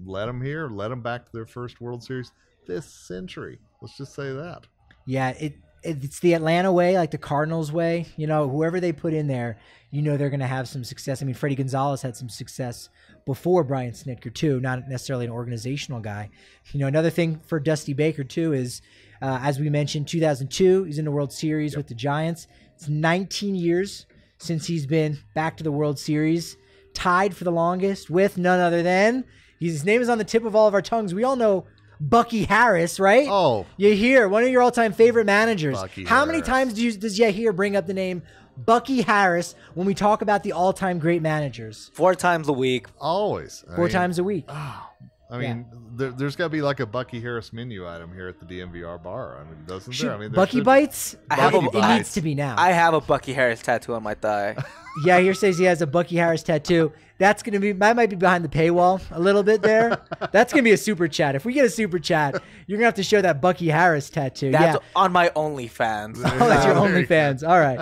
[0.06, 2.32] let them here, let them back to their first World Series
[2.68, 3.58] this century.
[3.82, 4.68] Let's just say that.
[5.06, 8.06] Yeah, it it's the Atlanta way, like the Cardinals way.
[8.16, 9.58] You know, whoever they put in there,
[9.90, 11.22] you know they're going to have some success.
[11.22, 12.90] I mean, Freddie Gonzalez had some success
[13.26, 16.30] before Brian Snitker too, not necessarily an organizational guy.
[16.72, 18.82] You know, another thing for Dusty Baker too is,
[19.22, 22.48] uh, as we mentioned, 2002, he's in the World Series with the Giants.
[22.76, 24.06] It's 19 years
[24.38, 26.58] since he's been back to the World Series,
[27.02, 29.24] tied for the longest with none other than
[29.60, 31.14] his name is on the tip of all of our tongues.
[31.14, 31.66] We all know
[32.00, 33.28] Bucky Harris, right?
[33.30, 35.76] Oh, You hear one of your all-time favorite managers.
[35.76, 38.24] Bucky How many times do you, does Yahir bring up the name
[38.58, 41.92] Bucky Harris when we talk about the all-time great managers?
[41.94, 42.88] Four times a week.
[43.00, 43.64] always.
[43.72, 44.46] I Four mean- times a week.
[44.50, 44.90] Ah.
[45.32, 45.66] I mean,
[45.96, 49.02] there, there's got to be like a Bucky Harris menu item here at the DNVR
[49.02, 49.40] bar.
[49.40, 50.16] I mean, doesn't Shoot, there?
[50.16, 50.66] I mean, there Bucky should be.
[50.66, 51.16] bites.
[51.30, 52.56] I have it, a- it needs to be now.
[52.58, 54.58] I have a Bucky Harris tattoo on my thigh.
[55.06, 56.92] yeah, here says he has a Bucky Harris tattoo.
[57.18, 60.02] That's gonna be that might be behind the paywall a little bit there.
[60.32, 61.36] That's gonna be a super chat.
[61.36, 64.50] If we get a super chat, you're gonna have to show that Bucky Harris tattoo.
[64.52, 64.90] That's yeah.
[64.96, 66.18] on my OnlyFans.
[66.42, 67.14] Oh, that's your There you go.
[67.14, 67.48] OnlyFans.
[67.48, 67.80] All right.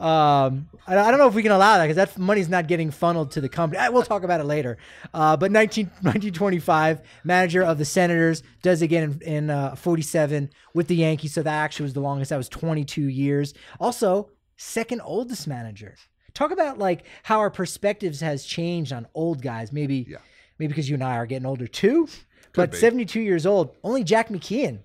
[0.00, 2.90] Um, I, I don't know if we can allow that because that money's not getting
[2.90, 3.78] funneled to the company.
[3.80, 4.78] Eh, We'll talk about it later.
[5.12, 10.88] Uh, but 19, 1925, manager of the Senators, does again in, in uh, 47 with
[10.88, 11.34] the Yankees.
[11.34, 12.30] So that actually was the longest.
[12.30, 13.52] That was 22 years.
[13.78, 15.96] Also, second oldest manager.
[16.32, 19.72] Talk about like how our perspectives has changed on old guys.
[19.72, 20.18] Maybe, Yeah.
[20.58, 22.08] maybe because you and I are getting older too.
[22.54, 22.76] but be.
[22.78, 24.78] 72 years old, only Jack McKeon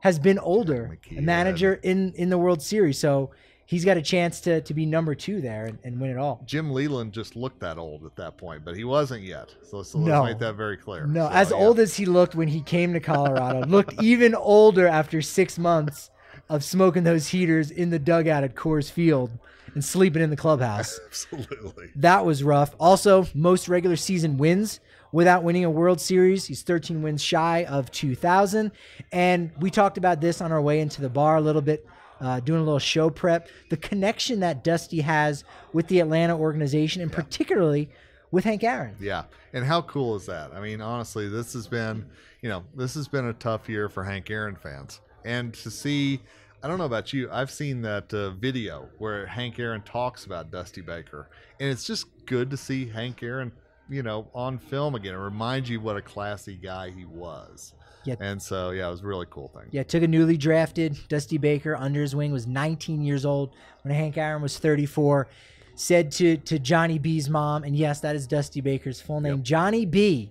[0.00, 1.22] has been older, a McKeon.
[1.22, 2.98] manager in in the World Series.
[2.98, 3.30] So
[3.66, 6.42] he's got a chance to to be number two there and, and win it all.
[6.46, 9.48] Jim Leyland just looked that old at that point, but he wasn't yet.
[9.62, 10.24] So let's, let's No.
[10.24, 11.06] make that very clear.
[11.06, 11.56] No, So, as yeah.
[11.56, 16.10] old as he looked when he came to Colorado, looked even older after six months
[16.48, 19.30] of smoking those heaters in the dugout at Coors Field
[19.74, 21.00] and sleeping in the clubhouse.
[21.06, 21.88] Absolutely.
[21.96, 22.74] That was rough.
[22.78, 24.78] Also, most regular season wins
[25.10, 26.44] without winning a World Series.
[26.44, 28.72] He's 13 wins shy of 2,000.
[29.10, 31.86] And we talked about this on our way into the bar a little bit,
[32.20, 33.48] uh, doing a little show prep.
[33.70, 37.88] The connection that Dusty has with the Atlanta organization, and particularly
[38.30, 38.96] with Hank Aaron.
[39.00, 39.24] Yeah.
[39.52, 40.52] And how cool is that?
[40.52, 42.04] I mean, honestly, this has been,
[42.42, 45.00] you know, this has been a tough year for Hank Aaron fans.
[45.24, 46.20] And to see,
[46.62, 50.50] I don't know about you, I've seen that uh, video where Hank Aaron talks about
[50.50, 51.28] Dusty Baker.
[51.60, 53.52] And it's just good to see Hank Aaron,
[53.88, 55.14] you know, on film again.
[55.14, 57.74] It reminds you what a classy guy he was.
[58.04, 58.16] Yeah.
[58.20, 59.68] And so, yeah, it was a really cool thing.
[59.70, 63.94] Yeah, took a newly drafted Dusty Baker under his wing, was 19 years old when
[63.94, 65.28] Hank Aaron was 34.
[65.76, 69.84] Said to to Johnny B's mom, and yes, that is Dusty Baker's full name, Johnny
[69.84, 70.30] B.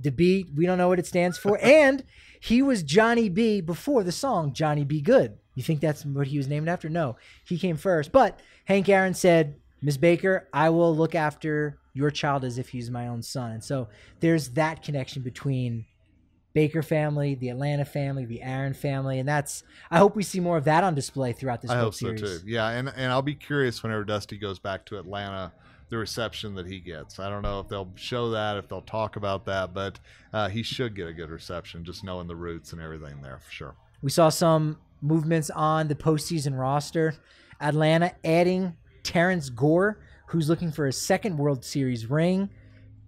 [0.00, 2.02] The B, we don't know what it stands for, and
[2.40, 5.36] he was Johnny B before the song Johnny B Goode.
[5.54, 6.88] You think that's what he was named after?
[6.88, 7.16] No,
[7.46, 8.10] he came first.
[8.10, 12.90] But Hank Aaron said, Miss Baker, I will look after your child as if he's
[12.90, 13.52] my own son.
[13.52, 13.88] And so
[14.20, 15.86] there's that connection between
[16.54, 19.64] Baker family, the Atlanta family, the Aaron family, and that's.
[19.90, 22.38] I hope we see more of that on display throughout this I hope so too.
[22.46, 25.52] Yeah, and and I'll be curious whenever Dusty goes back to Atlanta,
[25.90, 27.18] the reception that he gets.
[27.18, 29.98] I don't know if they'll show that, if they'll talk about that, but
[30.32, 33.50] uh, he should get a good reception, just knowing the roots and everything there for
[33.50, 33.74] sure.
[34.00, 37.14] We saw some movements on the postseason roster.
[37.60, 42.48] Atlanta adding Terrence Gore, who's looking for a second World Series ring.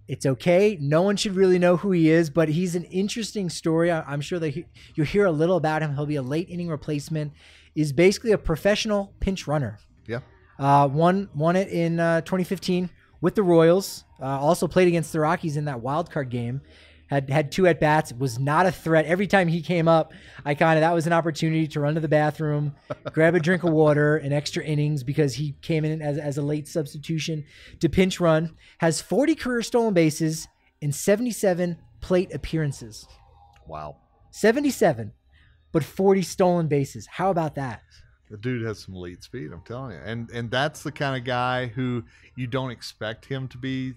[0.07, 0.77] It's okay.
[0.79, 3.91] No one should really know who he is, but he's an interesting story.
[3.91, 5.95] I- I'm sure that he- you'll hear a little about him.
[5.95, 7.33] He'll be a late inning replacement.
[7.75, 9.77] Is basically a professional pinch runner.
[10.07, 10.19] Yeah,
[10.57, 12.89] Uh, won won it in uh, 2015
[13.21, 14.03] with the Royals.
[14.19, 16.61] Uh, also played against the Rockies in that wild card game.
[17.07, 18.13] Had had two at bats.
[18.13, 19.05] Was not a threat.
[19.05, 20.13] Every time he came up,
[20.45, 22.75] I kind of that was an opportunity to run to the bathroom,
[23.13, 26.41] grab a drink of water, and extra innings because he came in as as a
[26.41, 27.45] late substitution
[27.79, 28.55] to pinch run.
[28.79, 30.47] Has 40 career stolen bases
[30.81, 33.07] in 77 plate appearances.
[33.67, 33.97] Wow.
[34.31, 35.13] 77,
[35.71, 37.07] but 40 stolen bases.
[37.07, 37.81] How about that?
[38.29, 40.01] The dude has some elite speed, I'm telling you.
[40.03, 42.03] And and that's the kind of guy who
[42.35, 43.93] you don't expect him to be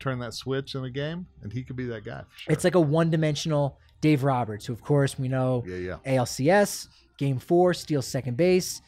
[0.00, 2.52] turn that switch in a game, and he could be that guy sure.
[2.52, 6.16] It's like a one dimensional Dave Roberts, who, of course, we know yeah, yeah.
[6.18, 6.88] ALCS,
[7.18, 8.82] game four, steals second base.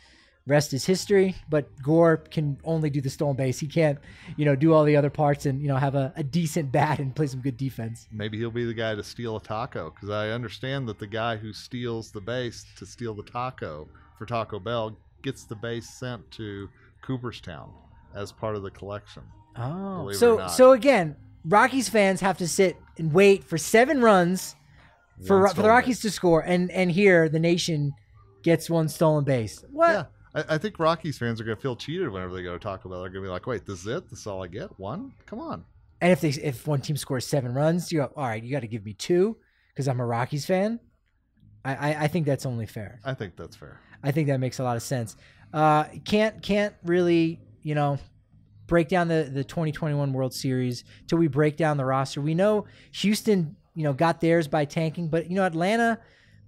[0.45, 3.61] Rest is history, but Gore can only do the stolen base.
[3.61, 3.99] He can't,
[4.37, 6.99] you know, do all the other parts and, you know, have a, a decent bat
[6.99, 8.09] and play some good defense.
[8.11, 11.37] Maybe he'll be the guy to steal a taco because I understand that the guy
[11.37, 13.89] who steals the base to steal the taco
[14.19, 16.69] for Taco Bell gets the base sent to
[17.03, 17.73] Cooperstown
[18.13, 19.23] as part of the collection.
[19.57, 23.59] Oh, Believe it or so so again, Rockies fans have to sit and wait for
[23.59, 24.55] seven runs
[25.27, 26.03] for for the Rockies base.
[26.03, 27.93] to score, and and here the nation
[28.43, 29.65] gets one stolen base.
[29.71, 29.91] What?
[29.91, 30.05] Yeah.
[30.35, 32.89] I, I think Rockies fans are going to feel cheated whenever they go to Taco
[32.89, 33.03] Bell.
[33.03, 34.09] They're going to be like, wait, this is it?
[34.09, 34.79] This is all I get?
[34.79, 35.13] One?
[35.27, 35.65] Come on.
[36.01, 38.61] And if they if one team scores seven runs, you go, all right, you got
[38.61, 39.37] to give me two
[39.69, 40.81] because I'm a Rockies fan.
[41.65, 42.99] I, I I think that's only fair.
[43.05, 43.81] I think that's fair.
[44.03, 45.17] I think that makes a lot of sense.
[45.53, 47.99] Uh, can't can't really you know
[48.73, 52.23] break down the the 2021 World Series till we break down the roster.
[52.23, 55.99] We know Houston you know got theirs by tanking, but you know Atlanta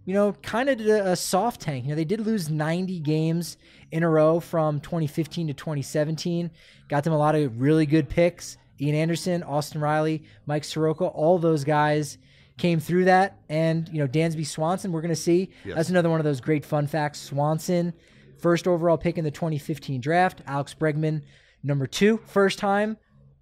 [0.06, 1.84] you know kind of did a, a soft tank.
[1.84, 3.58] You know they did lose 90 games
[3.92, 6.50] in a row from 2015 to 2017.
[6.88, 8.56] Got them a lot of really good picks.
[8.80, 12.16] Ian Anderson, Austin Riley, Mike Soroka, all those guys
[12.56, 13.38] came through that.
[13.48, 15.50] And, you know, Dansby Swanson, we're going to see.
[15.64, 15.76] Yes.
[15.76, 17.20] That's another one of those great fun facts.
[17.20, 17.92] Swanson,
[18.38, 20.42] first overall pick in the 2015 draft.
[20.46, 21.22] Alex Bregman,
[21.64, 22.96] number two, first time.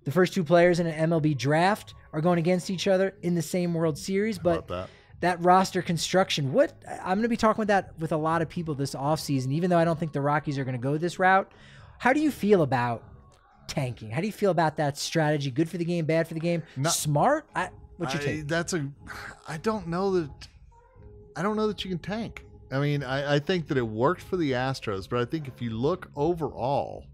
[0.04, 3.42] The first two players in an MLB draft are going against each other in the
[3.42, 4.38] same World Series.
[4.38, 4.88] But that?
[5.20, 8.48] that roster construction, what I'm going to be talking about that with a lot of
[8.48, 11.18] people this offseason, even though I don't think the Rockies are going to go this
[11.18, 11.52] route.
[11.98, 13.04] How do you feel about
[13.68, 14.10] tanking?
[14.10, 15.52] How do you feel about that strategy?
[15.52, 16.64] Good for the game, bad for the game?
[16.76, 17.46] Not- Smart?
[17.54, 18.48] I, what's your I- take?
[18.48, 18.88] That's a.
[19.46, 20.30] I don't know that.
[21.36, 22.44] I don't know that you can tank.
[22.72, 25.62] I mean, I, I think that it worked for the Astros, but I think if
[25.62, 27.04] you look overall,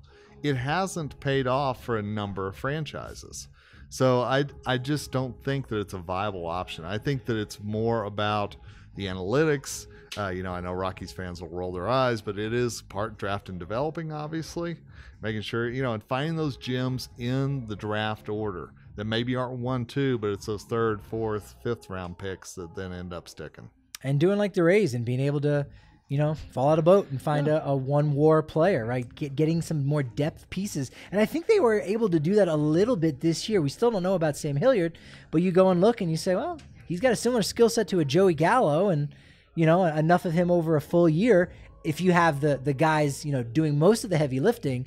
[0.42, 3.48] it hasn't paid off for a number of franchises.
[3.90, 6.84] So I I just don't think that it's a viable option.
[6.84, 8.56] I think that it's more about
[8.96, 9.86] the analytics.
[10.16, 13.18] Uh, you know, I know Rockies fans will roll their eyes, but it is part
[13.18, 14.76] draft and developing, obviously,
[15.22, 19.60] making sure you know and finding those gems in the draft order that maybe aren't
[19.60, 23.70] one, two, but it's those third, fourth, fifth round picks that then end up sticking.
[24.02, 25.66] and doing like the Rays and being able to,
[26.08, 29.14] you know, fall out a boat and find a, a one WAR player, right?
[29.14, 30.90] Get, getting some more depth pieces.
[31.12, 33.60] And I think they were able to do that a little bit this year.
[33.60, 34.96] We still don't know about Sam Hilliard,
[35.30, 37.88] but you go and look and you say, well, he's got a similar skill set
[37.88, 39.14] to a Joey Gallo and,
[39.54, 41.52] you know, enough of him over a full year.
[41.84, 44.86] If you have the the guys, you know, doing most of the heavy lifting,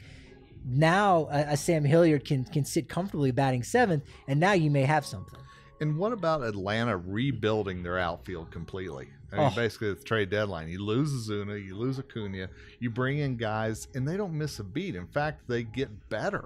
[0.66, 4.84] now a, a Sam Hilliard can can sit comfortably batting seventh, and now you may
[4.84, 5.40] have something.
[5.82, 9.10] And what about Atlanta rebuilding their outfield completely?
[9.32, 9.56] I mean, Oh.
[9.56, 10.70] basically, the trade deadline.
[10.70, 14.64] You lose Zuna, you lose Acuna, you bring in guys, and they don't miss a
[14.64, 14.96] beat.
[14.96, 16.46] In fact, they get better.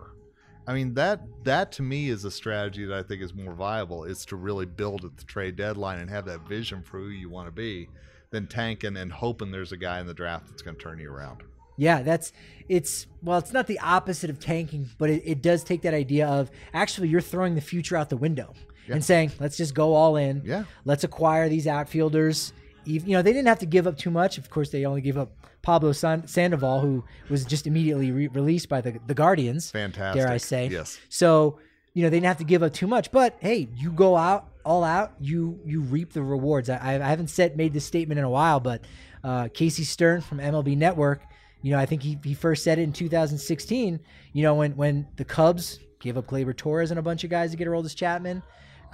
[0.68, 4.04] I mean that that to me is a strategy that I think is more viable.
[4.06, 7.30] Is to really build at the trade deadline and have that vision for who you
[7.30, 7.88] want to be,
[8.32, 11.12] than tanking and hoping there's a guy in the draft that's going to turn you
[11.12, 11.44] around.
[11.78, 12.32] Yeah, that's
[12.70, 16.26] it's well, it's not the opposite of tanking, but it, it does take that idea
[16.28, 18.54] of actually you're throwing the future out the window
[18.88, 20.42] and saying, let's just go all in.
[20.46, 20.64] Yeah.
[20.84, 22.54] Let's acquire these outfielders.
[22.86, 24.38] You know, they didn't have to give up too much.
[24.38, 25.32] Of course, they only gave up
[25.64, 29.72] Pablo San- Sandoval, who was just immediately re- released by the the Guardians.
[29.72, 30.22] Fantastic.
[30.22, 30.68] Dare I say?
[30.68, 31.00] Yes.
[31.10, 31.60] So
[31.96, 34.50] you know they didn't have to give up too much, but hey, you go out
[34.64, 36.70] all out, you you reap the rewards.
[36.70, 38.86] I, I haven't said made this statement in a while, but
[39.24, 41.24] uh, Casey Stern from MLB Network,
[41.64, 44.00] you know, I think he, he first said it in 2016.
[44.34, 47.52] You know, when when the Cubs gave up Gleyber Torres and a bunch of guys
[47.52, 48.44] to get Aroldis Chapman,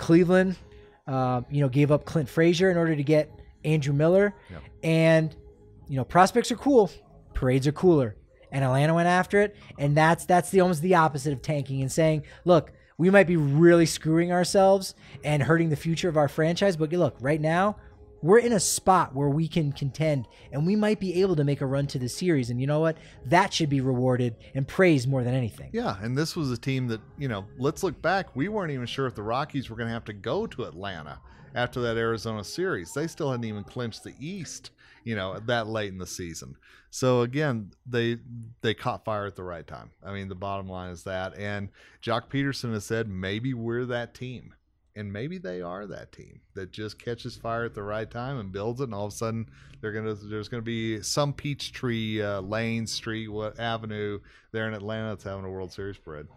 [0.02, 0.58] Cleveland,
[1.08, 3.32] uh, you know, gave up Clint Frazier in order to get
[3.64, 4.34] Andrew Miller,
[4.84, 5.34] and
[5.88, 6.90] you know, prospects are cool,
[7.34, 8.16] parades are cooler.
[8.52, 11.92] And Atlanta went after it, and that's that's the almost the opposite of tanking and
[11.92, 14.94] saying, look, we might be really screwing ourselves
[15.24, 17.78] and hurting the future of our franchise, but look, right now
[18.22, 21.62] we're in a spot where we can contend and we might be able to make
[21.62, 22.50] a run to the series.
[22.50, 22.98] And you know what?
[23.26, 25.70] That should be rewarded and praised more than anything.
[25.74, 28.36] Yeah, and this was a team that, you know, let's look back.
[28.36, 31.20] We weren't even sure if the Rockies were going to have to go to Atlanta
[31.56, 32.94] after that Arizona series.
[32.94, 34.72] They still hadn't even clinched the East,
[35.04, 36.56] you know, that late in the season.
[36.90, 38.18] So again, they
[38.62, 39.92] they caught fire at the right time.
[40.04, 41.38] I mean, the bottom line is that.
[41.38, 41.70] And
[42.04, 44.54] Joc Pederson has said maybe we're that team.
[44.96, 48.52] And maybe they are that team that just catches fire at the right time and
[48.52, 52.42] builds it, and all of a sudden they're gonna there's gonna be some Peachtree uh,
[52.42, 54.20] Lane Street what Avenue
[54.52, 56.28] there in Atlanta that's having a World Series parade.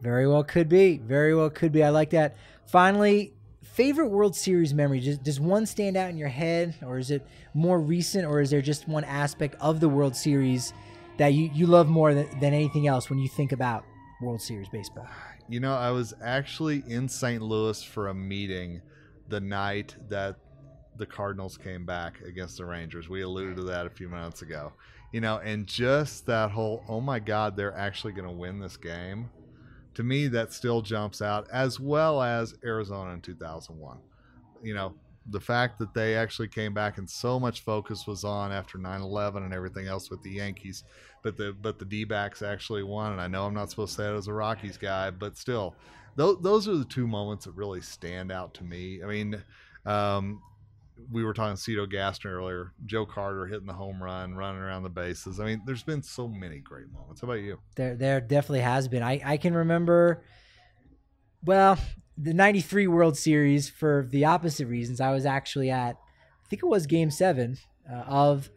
[0.00, 0.98] Very well could be.
[0.98, 1.82] Very well could be.
[1.82, 2.36] I like that.
[2.66, 5.00] Finally, favorite World Series memory.
[5.00, 8.50] Does, does one stand out in your head, or is it more recent, or is
[8.50, 10.72] there just one aspect of the World Series
[11.16, 13.84] that you, you love more than, than anything else when you think about
[14.20, 15.08] World Series baseball?
[15.48, 17.42] You know, I was actually in St.
[17.42, 18.80] Louis for a meeting
[19.28, 20.36] the night that
[20.96, 23.08] the Cardinals came back against the Rangers.
[23.08, 23.66] We alluded to mm.
[23.66, 24.72] that a few minutes ago.
[25.12, 28.76] You know, and just that whole, oh my God, they're actually going to win this
[28.76, 29.30] game.
[29.94, 33.98] To me, that still jumps out, as well as Arizona in 2001.
[34.62, 34.94] You know,
[35.30, 39.38] the fact that they actually came back and so much focus was on after 9-11
[39.38, 40.84] and everything else with the yankees
[41.22, 44.06] but the but the d-backs actually won and i know i'm not supposed to say
[44.08, 45.74] that as a rockies guy but still
[46.16, 49.42] those, those are the two moments that really stand out to me i mean
[49.86, 50.40] um,
[51.10, 54.90] we were talking Cito Gaston earlier, Joe Carter hitting the home run, running around the
[54.90, 55.40] bases.
[55.40, 57.20] I mean, there's been so many great moments.
[57.20, 57.58] How about you?
[57.76, 59.02] There, there definitely has been.
[59.02, 60.24] I, I can remember,
[61.44, 61.78] well,
[62.16, 65.00] the 93 World Series for the opposite reasons.
[65.00, 65.96] I was actually at,
[66.44, 67.58] I think it was game seven
[67.90, 68.50] uh, of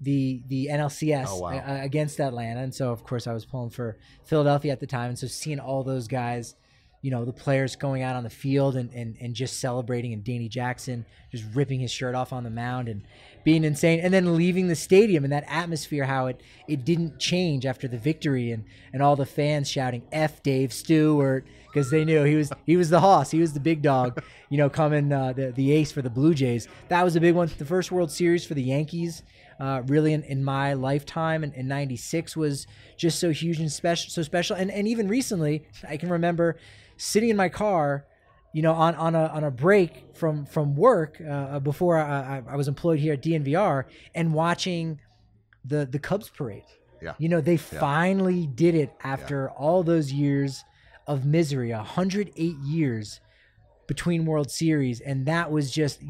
[0.00, 1.56] the the NLCS Oh, wow.
[1.56, 2.60] uh, against Atlanta.
[2.60, 5.08] And so, of course, I was pulling for Philadelphia at the time.
[5.08, 6.54] And so seeing all those guys,
[7.00, 10.22] you know, the players going out on the field and, and, and just celebrating and
[10.24, 13.06] Danny Jackson just ripping his shirt off on the mound and
[13.46, 17.64] being insane and then leaving the stadium and that atmosphere, how it, it didn't change
[17.64, 22.24] after the victory and, and all the fans shouting F Dave Stewart because they knew
[22.24, 25.32] he was he was the hoss, he was the big dog, you know, coming uh,
[25.32, 26.66] the the ace for the Blue Jays.
[26.88, 27.48] That was a big one.
[27.56, 29.22] The first World Series for the Yankees,
[29.60, 32.66] uh, really in, in my lifetime, and in '96 was
[32.96, 34.56] just so huge and special, so special.
[34.56, 36.56] And and even recently, I can remember
[36.96, 38.06] sitting in my car,
[38.52, 42.56] you know, on on a on a break from from work uh, before I, I,
[42.56, 43.84] was employed here at DNVR
[44.14, 45.00] and watching
[45.64, 46.64] the the Cubs parade.
[47.02, 47.14] Yeah.
[47.18, 50.64] You know, they finally did it after all those years
[51.06, 53.20] of misery, 108 years
[53.86, 56.00] between World Series, and that was just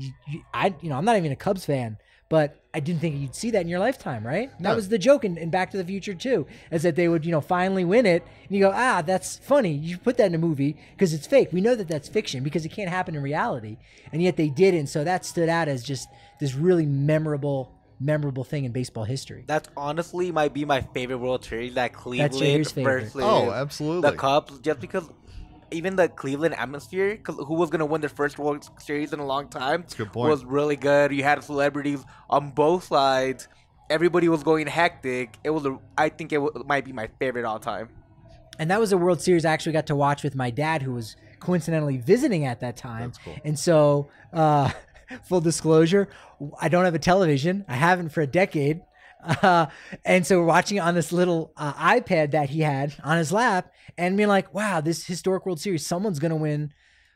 [0.54, 1.98] I you know I'm not even a Cubs fan,
[2.28, 4.50] but I didn't think you'd see that in your lifetime, right?
[4.60, 7.24] That was the joke in, in Back to the Future too, is that they would
[7.24, 9.72] you know finally win it, and you go ah that's funny.
[9.72, 11.52] You put that in a movie because it's fake.
[11.52, 13.78] We know that that's fiction because it can't happen in reality,
[14.12, 16.08] and yet they did, and so that stood out as just
[16.40, 19.44] this really memorable memorable thing in baseball history.
[19.46, 21.74] That's honestly might be my favorite World Series.
[21.74, 23.04] That Cleveland Henry's favorite.
[23.04, 24.10] versus Oh, absolutely.
[24.10, 25.08] the Cubs, just because
[25.70, 29.26] even the Cleveland atmosphere, 'cause who was gonna win their first World Series in a
[29.26, 30.30] long time, a good point.
[30.30, 31.12] was really good.
[31.12, 33.48] You had celebrities on both sides.
[33.90, 35.36] Everybody was going hectic.
[35.44, 37.88] It was, a, I think it wa- might be my favorite all time.
[38.58, 40.94] and that was a World Series I actually got to watch with my dad, who
[40.94, 43.08] was coincidentally visiting at that time.
[43.10, 43.36] That's cool.
[43.44, 44.70] And so, uh,
[45.28, 46.08] full disclosure,
[46.58, 47.64] I don't have a television.
[47.68, 48.80] I haven't for a decade.
[49.26, 49.66] Uh,
[50.04, 53.32] and so we're watching it on this little uh, iPad that he had on his
[53.32, 55.86] lap, and being like, "Wow, this historic World Series!
[55.86, 56.72] Someone's gonna win."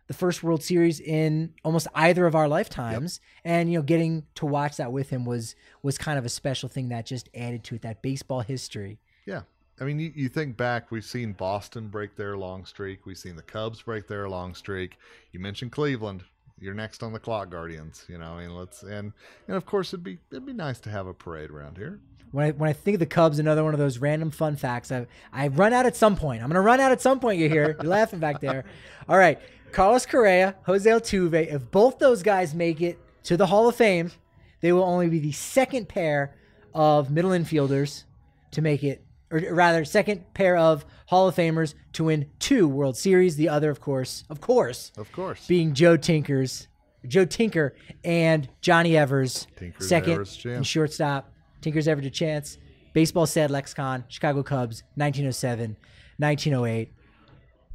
[0.08, 4.46] The first World Series in almost either of our lifetimes, and you know, getting to
[4.46, 5.54] watch that with him was
[5.84, 8.98] was kind of a special thing that just added to it that baseball history.
[9.24, 9.42] Yeah.
[9.80, 13.06] I mean, you, you think back, we've seen Boston break their long streak.
[13.06, 14.98] We've seen the Cubs break their long streak.
[15.32, 16.24] You mentioned Cleveland.
[16.60, 18.04] You're next on the clock, Guardians.
[18.08, 19.12] You know, I mean, let's and
[19.48, 22.00] and of course it'd be it'd be nice to have a parade around here.
[22.32, 24.92] When I, when I think of the Cubs, another one of those random fun facts.
[24.92, 26.44] I, I run out at some point.
[26.44, 27.40] I'm to run out at some point.
[27.40, 27.76] You hear?
[27.80, 28.64] You're laughing back there.
[29.08, 29.40] All right.
[29.72, 31.52] Carlos Correa, Jose Altuve.
[31.52, 34.12] If both those guys make it to the Hall of Fame,
[34.60, 36.36] they will only be the second pair
[36.74, 38.04] of middle infielders
[38.52, 42.96] to make it, or rather, second pair of Hall of Famers to win two World
[42.96, 43.36] Series.
[43.36, 45.46] The other, of course, of course, Of course.
[45.46, 46.68] being Joe Tinkers,
[47.06, 47.74] Joe Tinker,
[48.04, 51.32] and Johnny Evers, Tinkers, second Evers, and shortstop.
[51.60, 52.58] Tinkers ever to chance.
[52.92, 54.04] Baseball said lexicon.
[54.08, 55.76] Chicago Cubs, 1907,
[56.18, 56.92] 1908.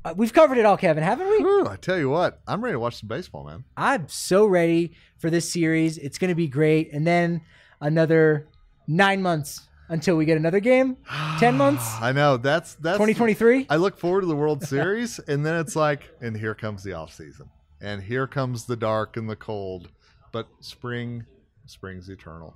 [0.03, 1.37] Uh, we've covered it all, Kevin, haven't we?
[1.67, 3.63] I tell you what, I'm ready to watch some baseball, man.
[3.75, 5.97] I'm so ready for this series.
[5.97, 6.93] It's going to be great.
[6.93, 7.41] And then
[7.81, 8.47] another
[8.87, 10.97] nine months until we get another game.
[11.39, 11.85] Ten months.
[12.01, 13.67] I know that's that's 2023.
[13.69, 16.93] I look forward to the World Series, and then it's like, and here comes the
[16.93, 17.49] off season,
[17.81, 19.89] and here comes the dark and the cold,
[20.31, 21.25] but spring,
[21.65, 22.55] spring's eternal.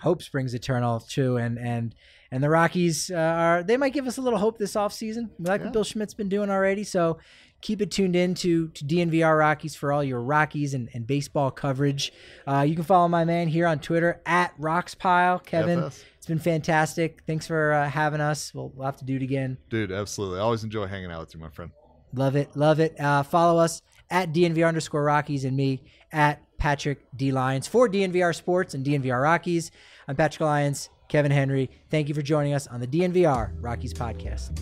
[0.00, 1.94] hope springs eternal too and and
[2.30, 5.44] and the rockies uh, are they might give us a little hope this offseason we
[5.46, 5.66] like Yeah.
[5.66, 7.18] what bill schmidt's been doing already so
[7.60, 11.50] keep it tuned in to, to dnvr rockies for all your rockies and, and baseball
[11.50, 12.12] coverage
[12.46, 16.04] uh, you can follow my man here on twitter at Rockspile kevin FS.
[16.20, 19.56] It's been fantastic thanks for uh, having us we'll, we'll have to do it again
[19.70, 20.38] Dude, absolutely.
[20.38, 21.70] I always enjoy hanging out with you, my friend.
[22.12, 22.54] Love it.
[22.54, 23.00] Love it.
[23.00, 27.32] Uh, follow us at DNVR underscore Rockies and me at Patrick D.
[27.32, 29.70] Lyons for DNVR Sports and DNVR Rockies.
[30.08, 31.70] I'm Patrick Lyons, Kevin Henry.
[31.88, 34.52] Thank you for joining us on the DNVR Rockies podcast.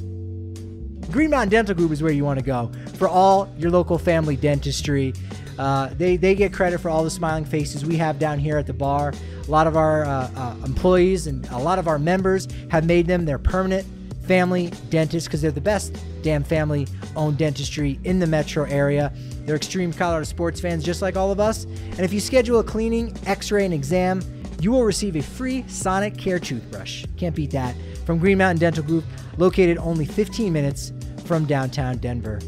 [1.10, 4.36] Green Mountain Dental Group is where you want to go for all your local family
[4.36, 5.12] dentistry.
[5.58, 8.66] Uh, they they get credit for all the smiling faces we have down here at
[8.66, 9.12] the bar.
[9.46, 13.06] A lot of our uh, uh, employees and a lot of our members have made
[13.06, 13.86] them their permanent
[14.28, 16.86] family dentists because they're the best damn family
[17.16, 19.12] owned dentistry in the metro area.
[19.44, 21.64] They're extreme Colorado sports fans just like all of us.
[21.64, 24.22] And if you schedule a cleaning, x ray, and exam,
[24.60, 27.06] you will receive a free Sonicare toothbrush.
[27.16, 27.74] Can't beat that.
[28.04, 29.04] From Green Mountain Dental Group,
[29.38, 30.92] located only 15 minutes
[31.24, 32.40] from downtown Denver.